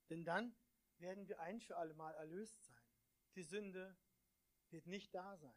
Denn 0.09 0.25
dann 0.25 0.55
werden 0.97 1.27
wir 1.27 1.39
ein 1.39 1.61
für 1.61 1.77
alle 1.77 1.93
Mal 1.93 2.13
erlöst 2.15 2.63
sein. 2.63 2.83
Die 3.35 3.43
Sünde 3.43 3.97
wird 4.69 4.85
nicht 4.85 5.15
da 5.15 5.37
sein. 5.37 5.55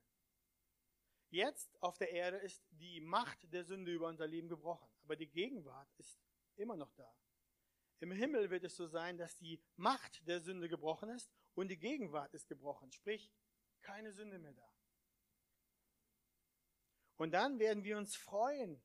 Jetzt 1.34 1.82
auf 1.82 1.98
der 1.98 2.12
Erde 2.12 2.36
ist 2.36 2.62
die 2.70 3.00
Macht 3.00 3.52
der 3.52 3.64
Sünde 3.64 3.92
über 3.92 4.06
unser 4.06 4.24
Leben 4.24 4.48
gebrochen, 4.48 4.88
aber 5.02 5.16
die 5.16 5.26
Gegenwart 5.26 5.92
ist 5.98 6.22
immer 6.54 6.76
noch 6.76 6.92
da. 6.92 7.12
Im 7.98 8.12
Himmel 8.12 8.50
wird 8.50 8.62
es 8.62 8.76
so 8.76 8.86
sein, 8.86 9.18
dass 9.18 9.36
die 9.38 9.60
Macht 9.74 10.24
der 10.28 10.40
Sünde 10.40 10.68
gebrochen 10.68 11.08
ist 11.08 11.28
und 11.54 11.72
die 11.72 11.76
Gegenwart 11.76 12.32
ist 12.34 12.46
gebrochen, 12.46 12.92
sprich 12.92 13.32
keine 13.82 14.12
Sünde 14.12 14.38
mehr 14.38 14.52
da. 14.52 14.72
Und 17.16 17.32
dann 17.32 17.58
werden 17.58 17.82
wir 17.82 17.98
uns 17.98 18.14
freuen, 18.14 18.80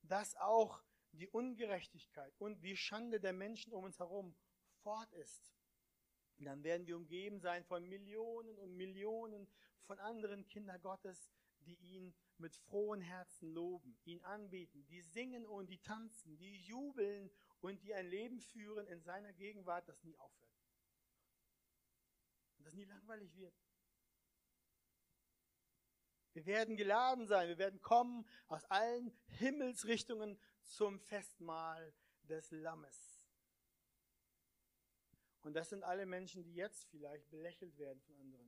dass 0.00 0.36
auch 0.36 0.82
die 1.12 1.28
Ungerechtigkeit 1.28 2.34
und 2.38 2.62
die 2.62 2.78
Schande 2.78 3.20
der 3.20 3.34
Menschen 3.34 3.74
um 3.74 3.84
uns 3.84 3.98
herum 3.98 4.34
fort 4.80 5.12
ist. 5.12 5.52
Und 6.38 6.46
dann 6.46 6.64
werden 6.64 6.86
wir 6.86 6.96
umgeben 6.96 7.40
sein 7.40 7.62
von 7.66 7.86
Millionen 7.86 8.58
und 8.58 8.74
Millionen 8.74 9.46
von 9.84 9.98
anderen 9.98 10.48
Kindern 10.48 10.80
Gottes, 10.80 11.30
die 11.60 11.76
ihn 11.76 12.14
mit 12.38 12.54
frohen 12.54 13.00
Herzen 13.00 13.52
loben, 13.52 13.98
ihn 14.04 14.22
anbeten, 14.24 14.86
die 14.86 15.02
singen 15.02 15.46
und 15.46 15.68
die 15.68 15.78
tanzen, 15.78 16.36
die 16.38 16.56
jubeln 16.62 17.30
und 17.60 17.82
die 17.82 17.94
ein 17.94 18.06
Leben 18.06 18.40
führen 18.40 18.86
in 18.86 19.00
seiner 19.00 19.32
Gegenwart, 19.32 19.88
das 19.88 20.02
nie 20.04 20.16
aufhört. 20.18 20.48
Und 22.58 22.64
das 22.66 22.74
nie 22.74 22.84
langweilig 22.84 23.34
wird. 23.34 23.54
Wir 26.32 26.46
werden 26.46 26.76
geladen 26.76 27.26
sein, 27.26 27.48
wir 27.48 27.58
werden 27.58 27.80
kommen 27.80 28.28
aus 28.46 28.64
allen 28.66 29.12
Himmelsrichtungen 29.26 30.38
zum 30.62 31.00
Festmahl 31.00 31.92
des 32.22 32.50
Lammes. 32.52 33.26
Und 35.42 35.54
das 35.54 35.70
sind 35.70 35.82
alle 35.82 36.06
Menschen, 36.06 36.44
die 36.44 36.54
jetzt 36.54 36.88
vielleicht 36.90 37.28
belächelt 37.30 37.76
werden 37.78 38.00
von 38.02 38.14
anderen. 38.16 38.47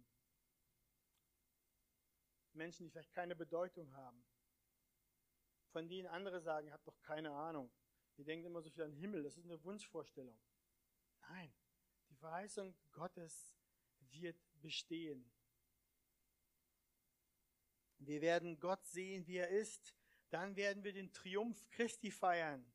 Menschen, 2.60 2.84
die 2.84 2.90
vielleicht 2.90 3.14
keine 3.14 3.34
Bedeutung 3.34 3.90
haben. 3.94 4.22
Von 5.72 5.88
denen 5.88 6.08
andere 6.08 6.42
sagen, 6.42 6.66
ihr 6.66 6.74
habt 6.74 6.86
doch 6.86 7.00
keine 7.00 7.30
Ahnung. 7.30 7.72
Ihr 8.18 8.24
denkt 8.26 8.44
immer 8.44 8.60
so 8.60 8.68
viel 8.68 8.82
an 8.82 8.90
den 8.90 9.00
Himmel, 9.00 9.22
das 9.22 9.38
ist 9.38 9.44
eine 9.44 9.64
Wunschvorstellung. 9.64 10.38
Nein, 11.22 11.54
die 12.10 12.16
Verheißung 12.16 12.76
Gottes 12.92 13.54
wird 14.10 14.38
bestehen. 14.60 15.32
Wir 17.98 18.20
werden 18.20 18.60
Gott 18.60 18.84
sehen, 18.86 19.26
wie 19.26 19.36
er 19.36 19.48
ist. 19.48 19.94
Dann 20.28 20.54
werden 20.54 20.84
wir 20.84 20.92
den 20.92 21.12
Triumph 21.12 21.66
Christi 21.70 22.10
feiern. 22.10 22.70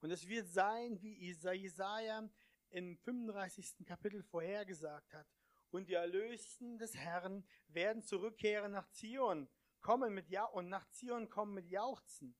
Und 0.00 0.12
es 0.12 0.28
wird 0.28 0.46
sein, 0.46 1.02
wie 1.02 1.14
Jesaja 1.14 2.30
im 2.70 2.96
35. 2.96 3.84
Kapitel 3.84 4.22
vorhergesagt 4.22 5.14
hat. 5.14 5.26
Und 5.72 5.88
die 5.88 5.94
Erlösten 5.94 6.78
des 6.78 6.94
Herrn 6.94 7.44
werden 7.68 8.02
zurückkehren 8.02 8.72
nach 8.72 8.90
Zion, 8.90 9.48
kommen 9.80 10.12
mit 10.12 10.28
ja 10.28 10.44
und 10.44 10.68
nach 10.68 10.86
Zion 10.90 11.30
kommen 11.30 11.54
mit 11.54 11.66
Jauchzen. 11.66 12.36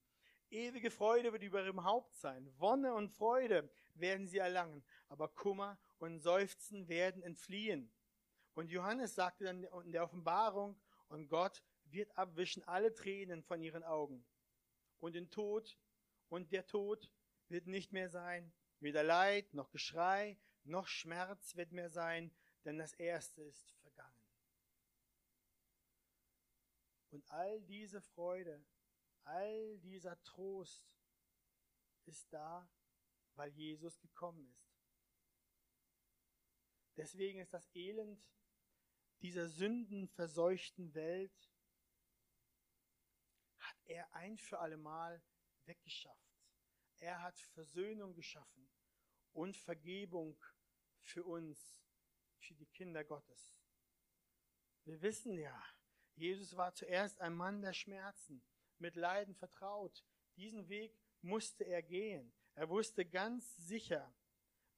Ewige 0.50 0.90
Freude 0.90 1.32
wird 1.32 1.42
über 1.42 1.64
ihrem 1.64 1.83
Haupt 1.83 2.14
sein. 2.14 2.52
Wonne 2.58 2.92
und 2.92 3.08
Freude 3.08 3.70
werden 3.94 4.28
sie 4.28 4.37
erlangen. 4.37 4.85
Aber 5.08 5.28
Kummer 5.28 5.78
und 5.96 6.20
Seufzen 6.20 6.88
werden 6.88 7.22
entfliehen. 7.22 7.90
Und 8.52 8.70
Johannes 8.70 9.14
sagte 9.14 9.44
dann 9.44 9.64
in 9.64 9.92
der 9.92 10.04
Offenbarung, 10.04 10.78
und 11.08 11.28
Gott 11.28 11.62
wird 11.85 12.14
abwischen 12.18 12.62
alle 12.64 12.92
Tränen 12.92 13.42
von 13.42 13.62
ihren 13.62 13.83
Augen. 13.83 14.26
Und 15.00 15.14
den 15.14 15.30
Tod 15.30 15.78
und 16.28 16.52
der 16.52 16.66
Tod 16.66 17.10
wird 17.48 17.66
nicht 17.66 17.92
mehr 17.92 18.10
sein. 18.10 18.52
Weder 18.78 19.02
Leid 19.02 19.54
noch 19.54 19.70
Geschrei 19.70 20.38
noch 20.64 20.87
Schmerz 20.87 21.56
wird 21.56 21.72
mehr 21.72 21.90
sein, 21.90 22.30
denn 22.65 22.79
das 22.79 22.92
Erste 22.94 23.42
ist 23.42 23.71
vergangen. 23.81 24.23
Und 27.10 27.29
all 27.31 27.60
diese 27.63 28.00
Freude, 28.00 28.65
all 29.25 29.79
dieser 29.81 30.21
Trost 30.23 30.87
ist 32.06 32.33
da, 32.33 32.69
weil 33.35 33.50
Jesus 33.50 34.00
gekommen 34.00 34.46
ist. 34.48 34.73
Deswegen 36.96 37.40
ist 37.40 37.52
das 37.52 37.69
Elend 37.75 38.31
dieser 39.21 39.48
sündenverseuchten 39.48 40.94
Welt, 40.94 41.52
hat 43.58 43.77
er 43.85 44.13
ein 44.15 44.37
für 44.37 44.58
allemal 44.58 45.23
weggeschafft. 45.65 46.23
Er 46.98 47.23
hat 47.23 47.38
Versöhnung 47.40 48.15
geschaffen 48.15 48.69
und 49.33 49.56
Vergebung 49.56 50.38
für 51.00 51.25
uns, 51.25 51.83
für 52.42 52.54
die 52.54 52.66
Kinder 52.66 53.04
Gottes. 53.04 53.54
Wir 54.84 55.00
wissen 55.00 55.38
ja, 55.38 55.64
Jesus 56.16 56.56
war 56.56 56.74
zuerst 56.74 57.20
ein 57.20 57.34
Mann 57.34 57.62
der 57.62 57.72
Schmerzen, 57.72 58.42
mit 58.78 58.96
Leiden 58.96 59.34
vertraut. 59.34 60.04
Diesen 60.36 60.68
Weg 60.68 60.98
musste 61.22 61.64
er 61.64 61.82
gehen. 61.82 62.32
Er 62.54 62.68
wusste 62.68 63.06
ganz 63.06 63.56
sicher, 63.56 64.14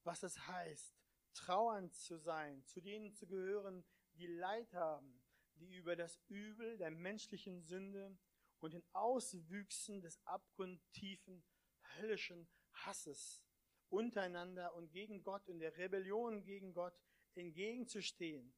was 0.05 0.23
es 0.23 0.47
heißt, 0.47 0.95
trauernd 1.33 1.95
zu 1.95 2.19
sein, 2.19 2.65
zu 2.67 2.81
denen 2.81 3.13
zu 3.15 3.27
gehören, 3.27 3.85
die 4.15 4.27
Leid 4.27 4.73
haben, 4.75 5.21
die 5.57 5.75
über 5.75 5.97
das 5.97 6.21
Übel 6.29 6.77
der 6.79 6.91
menschlichen 6.91 7.63
Sünde 7.63 8.17
und 8.61 8.75
den 8.75 8.85
Auswüchsen 8.93 10.01
des 10.01 10.25
abgrundtiefen 10.27 11.45
höllischen 11.97 12.49
Hasses 12.73 13.43
untereinander 13.89 14.75
und 14.75 14.91
gegen 14.93 15.23
Gott 15.23 15.49
und 15.49 15.61
der 15.61 15.77
Rebellion 15.77 16.45
gegen 16.45 16.73
Gott 16.75 16.99
entgegenzustehen 17.37 18.55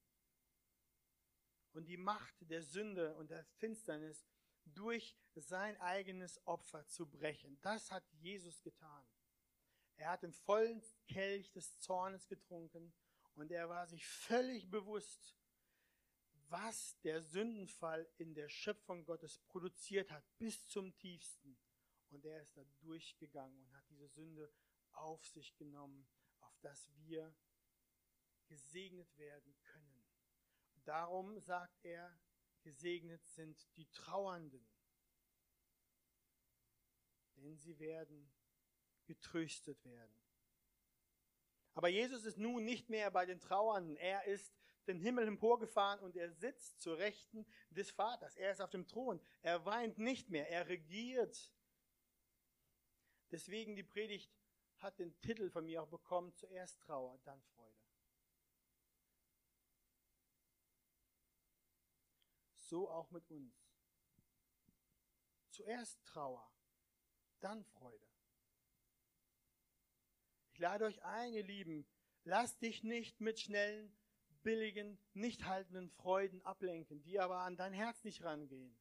und 1.73 1.87
die 1.87 1.97
Macht 1.97 2.35
der 2.41 2.63
Sünde 2.63 3.15
und 3.17 3.31
der 3.31 3.45
Finsternis 3.45 4.27
durch 4.65 5.17
sein 5.35 5.79
eigenes 5.81 6.45
Opfer 6.47 6.87
zu 6.87 7.07
brechen. 7.07 7.59
Das 7.61 7.91
hat 7.91 8.05
Jesus 8.13 8.63
getan. 8.63 9.07
Er 9.97 10.11
hat 10.11 10.23
den 10.23 10.33
vollen 10.33 10.83
Kelch 11.07 11.53
des 11.53 11.79
Zornes 11.79 12.27
getrunken 12.27 12.93
und 13.35 13.51
er 13.51 13.69
war 13.69 13.87
sich 13.87 14.07
völlig 14.07 14.71
bewusst, 14.71 15.37
was 16.49 16.99
der 17.01 17.23
Sündenfall 17.23 18.09
in 18.19 18.35
der 18.35 18.49
Schöpfung 18.49 19.05
Gottes 19.05 19.39
produziert 19.47 20.11
hat, 20.11 20.25
bis 20.39 20.67
zum 20.67 20.97
tiefsten. 20.97 21.59
Und 22.11 22.25
er 22.25 22.41
ist 22.41 22.57
da 22.57 22.65
durchgegangen 22.81 23.59
und 23.61 23.77
hat 23.77 23.89
diese 23.91 24.09
Sünde 24.09 24.51
auf 24.93 25.27
sich 25.27 25.57
genommen, 25.57 26.07
auf 26.41 26.57
dass 26.61 26.91
wir 26.97 27.35
gesegnet 28.47 29.17
werden 29.19 29.55
können. 29.63 30.05
Und 30.75 30.89
darum 30.89 31.39
sagt 31.41 31.85
er, 31.85 32.19
gesegnet 32.63 33.25
sind 33.27 33.69
die 33.77 33.87
Trauernden, 33.91 34.67
denn 37.37 37.57
sie 37.59 37.79
werden 37.79 38.31
getröstet 39.05 39.85
werden. 39.85 40.21
Aber 41.75 41.89
Jesus 41.89 42.25
ist 42.25 42.39
nun 42.39 42.65
nicht 42.65 42.89
mehr 42.89 43.11
bei 43.11 43.27
den 43.27 43.39
Trauernden. 43.39 43.97
Er 43.97 44.25
ist 44.25 44.55
den 44.87 44.99
Himmel 44.99 45.27
emporgefahren 45.27 46.01
und 46.01 46.17
er 46.17 46.31
sitzt 46.31 46.81
zur 46.81 46.97
Rechten 46.99 47.47
des 47.71 47.91
Vaters. 47.91 48.37
Er 48.37 48.51
ist 48.51 48.63
auf 48.63 48.71
dem 48.71 48.87
Thron. 48.87 49.21
Er 49.43 49.65
weint 49.67 49.99
nicht 49.99 50.31
mehr. 50.31 50.49
Er 50.49 50.69
regiert. 50.69 51.53
Deswegen 53.31 53.77
die 53.77 53.83
Predigt 53.83 54.33
hat 54.79 54.99
den 54.99 55.19
Titel 55.21 55.51
von 55.51 55.67
mir 55.67 55.83
auch 55.83 55.89
bekommen, 55.89 56.33
zuerst 56.35 56.81
Trauer, 56.81 57.19
dann 57.25 57.43
Freude. 57.43 57.56
So 62.67 62.91
auch 62.91 63.11
mit 63.13 63.31
uns. 63.31 63.55
Zuerst 65.51 66.05
Trauer, 66.05 66.53
dann 67.41 67.65
Freude. 67.65 68.07
Ich 70.53 70.59
lade 70.59 70.85
euch 70.85 71.03
ein, 71.05 71.33
ihr 71.33 71.45
Lieben, 71.45 71.87
lasst 72.25 72.61
dich 72.63 72.83
nicht 72.83 73.21
mit 73.21 73.39
schnellen, 73.39 73.97
billigen, 74.43 74.99
nicht 75.13 75.45
haltenden 75.45 75.91
Freuden 75.91 76.43
ablenken, 76.45 77.03
die 77.03 77.21
aber 77.21 77.39
an 77.39 77.57
dein 77.57 77.73
Herz 77.73 78.03
nicht 78.05 78.23
rangehen. 78.25 78.77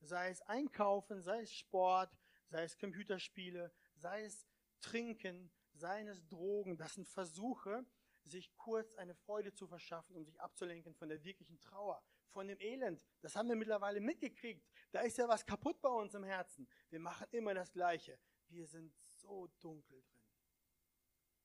Sei 0.00 0.30
es 0.30 0.40
Einkaufen, 0.42 1.22
sei 1.22 1.42
es 1.42 1.52
Sport, 1.52 2.16
sei 2.48 2.64
es 2.64 2.78
Computerspiele, 2.78 3.72
sei 3.94 4.24
es 4.24 4.46
Trinken, 4.80 5.50
sei 5.74 6.06
es 6.06 6.26
Drogen. 6.26 6.76
Das 6.76 6.94
sind 6.94 7.08
Versuche, 7.08 7.86
sich 8.22 8.54
kurz 8.56 8.94
eine 8.94 9.14
Freude 9.14 9.52
zu 9.52 9.66
verschaffen, 9.66 10.16
um 10.16 10.24
sich 10.24 10.40
abzulenken 10.40 10.94
von 10.94 11.08
der 11.08 11.22
wirklichen 11.24 11.60
Trauer, 11.60 12.02
von 12.34 12.48
dem 12.48 12.60
Elend. 12.60 13.06
Das 13.22 13.36
haben 13.36 13.48
wir 13.48 13.56
mittlerweile 13.56 14.00
mitgekriegt. 14.00 14.68
Da 14.90 15.00
ist 15.00 15.16
ja 15.16 15.26
was 15.28 15.46
kaputt 15.46 15.80
bei 15.80 15.88
uns 15.88 16.14
im 16.14 16.24
Herzen. 16.24 16.68
Wir 16.90 16.98
machen 17.00 17.26
immer 17.30 17.54
das 17.54 17.72
Gleiche. 17.72 18.18
Wir 18.48 18.66
sind 18.66 18.92
so 19.06 19.46
dunkel 19.60 20.02
drin. 20.02 20.20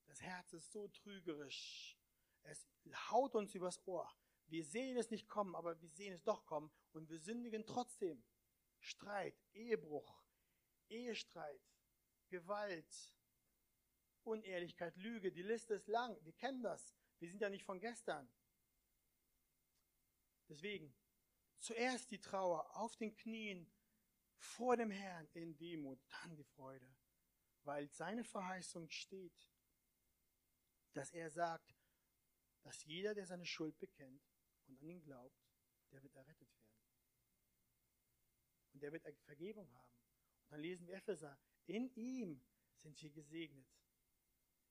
Das 0.08 0.22
Herz 0.22 0.52
ist 0.54 0.72
so 0.72 0.88
trügerisch. 0.88 1.96
Es 2.42 2.68
haut 3.12 3.36
uns 3.36 3.54
übers 3.54 3.80
Ohr. 3.88 4.12
Wir 4.48 4.66
sehen 4.66 4.98
es 4.98 5.12
nicht 5.12 5.30
kommen, 5.30 5.56
aber 5.56 5.80
wir 5.80 5.90
sehen 5.90 6.14
es 6.14 6.24
doch 6.24 6.44
kommen 6.46 6.72
und 6.92 7.08
wir 7.10 7.20
sündigen 7.20 7.66
trotzdem. 7.68 8.24
Streit, 8.80 9.36
Ehebruch, 9.54 10.24
Ehestreit, 10.90 11.62
Gewalt, 12.30 13.14
Unehrlichkeit, 14.24 14.96
Lüge, 14.96 15.32
die 15.32 15.44
Liste 15.44 15.76
ist 15.76 15.88
lang. 15.88 16.18
Wir 16.24 16.34
kennen 16.34 16.64
das. 16.64 16.96
Wir 17.20 17.30
sind 17.30 17.42
ja 17.42 17.50
nicht 17.50 17.66
von 17.66 17.80
gestern. 17.80 18.28
Deswegen, 20.50 20.94
zuerst 21.60 22.10
die 22.12 22.20
Trauer 22.20 22.76
auf 22.76 22.96
den 22.98 23.16
Knien 23.16 23.72
vor 24.38 24.76
dem 24.76 24.90
Herrn 24.90 25.28
in 25.34 25.56
Demut, 25.58 26.00
dann 26.10 26.36
die 26.36 26.44
Freude, 26.44 26.90
weil 27.64 27.88
seine 27.90 28.24
Verheißung 28.24 28.90
steht, 28.90 29.50
dass 30.94 31.12
er 31.12 31.30
sagt, 31.30 31.76
dass 32.64 32.84
jeder, 32.86 33.14
der 33.14 33.26
seine 33.26 33.46
Schuld 33.46 33.78
bekennt 33.80 34.24
und 34.68 34.82
an 34.82 34.82
ihn 34.82 35.02
glaubt, 35.02 35.40
der 35.92 36.02
wird 36.02 36.16
errettet 36.16 36.50
werden. 36.56 36.70
Und 38.74 38.84
der 38.84 38.92
wird 38.92 39.04
Vergebung 39.22 39.72
haben. 39.72 39.94
Und 40.44 40.52
dann 40.52 40.62
lesen 40.62 40.88
wir 40.88 40.96
Epheser, 40.96 41.40
in 41.68 41.94
ihm 41.96 42.42
sind 42.76 43.02
wir 43.02 43.12
gesegnet. 43.12 43.68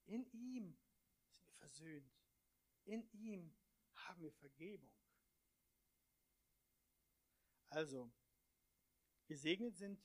In 0.05 0.29
ihm 0.31 0.77
sind 1.29 1.45
wir 1.45 1.53
versöhnt. 1.53 2.11
In 2.85 3.09
ihm 3.13 3.55
haben 3.93 4.21
wir 4.21 4.31
Vergebung. 4.33 4.91
Also, 7.69 8.11
gesegnet 9.27 9.77
sind, 9.77 10.03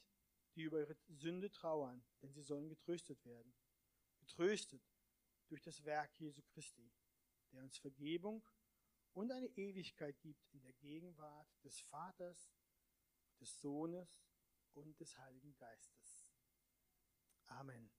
die 0.55 0.63
über 0.63 0.81
ihre 0.81 0.97
Sünde 1.09 1.51
trauern, 1.51 2.05
denn 2.23 2.33
sie 2.33 2.43
sollen 2.43 2.69
getröstet 2.69 3.25
werden. 3.25 3.55
Getröstet 4.21 4.83
durch 5.49 5.63
das 5.63 5.85
Werk 5.85 6.15
Jesu 6.19 6.43
Christi, 6.43 6.93
der 7.53 7.63
uns 7.63 7.79
Vergebung 7.79 8.47
und 9.13 9.33
eine 9.33 9.49
Ewigkeit 9.57 10.21
gibt 10.21 10.47
in 10.53 10.61
der 10.61 10.73
Gegenwart 10.75 11.49
des 11.63 11.81
Vaters, 11.81 12.53
des 13.41 13.61
Sohnes 13.61 14.25
und 14.75 14.99
des 15.01 15.17
Heiligen 15.19 15.55
Geistes. 15.57 16.35
Amen. 17.47 17.91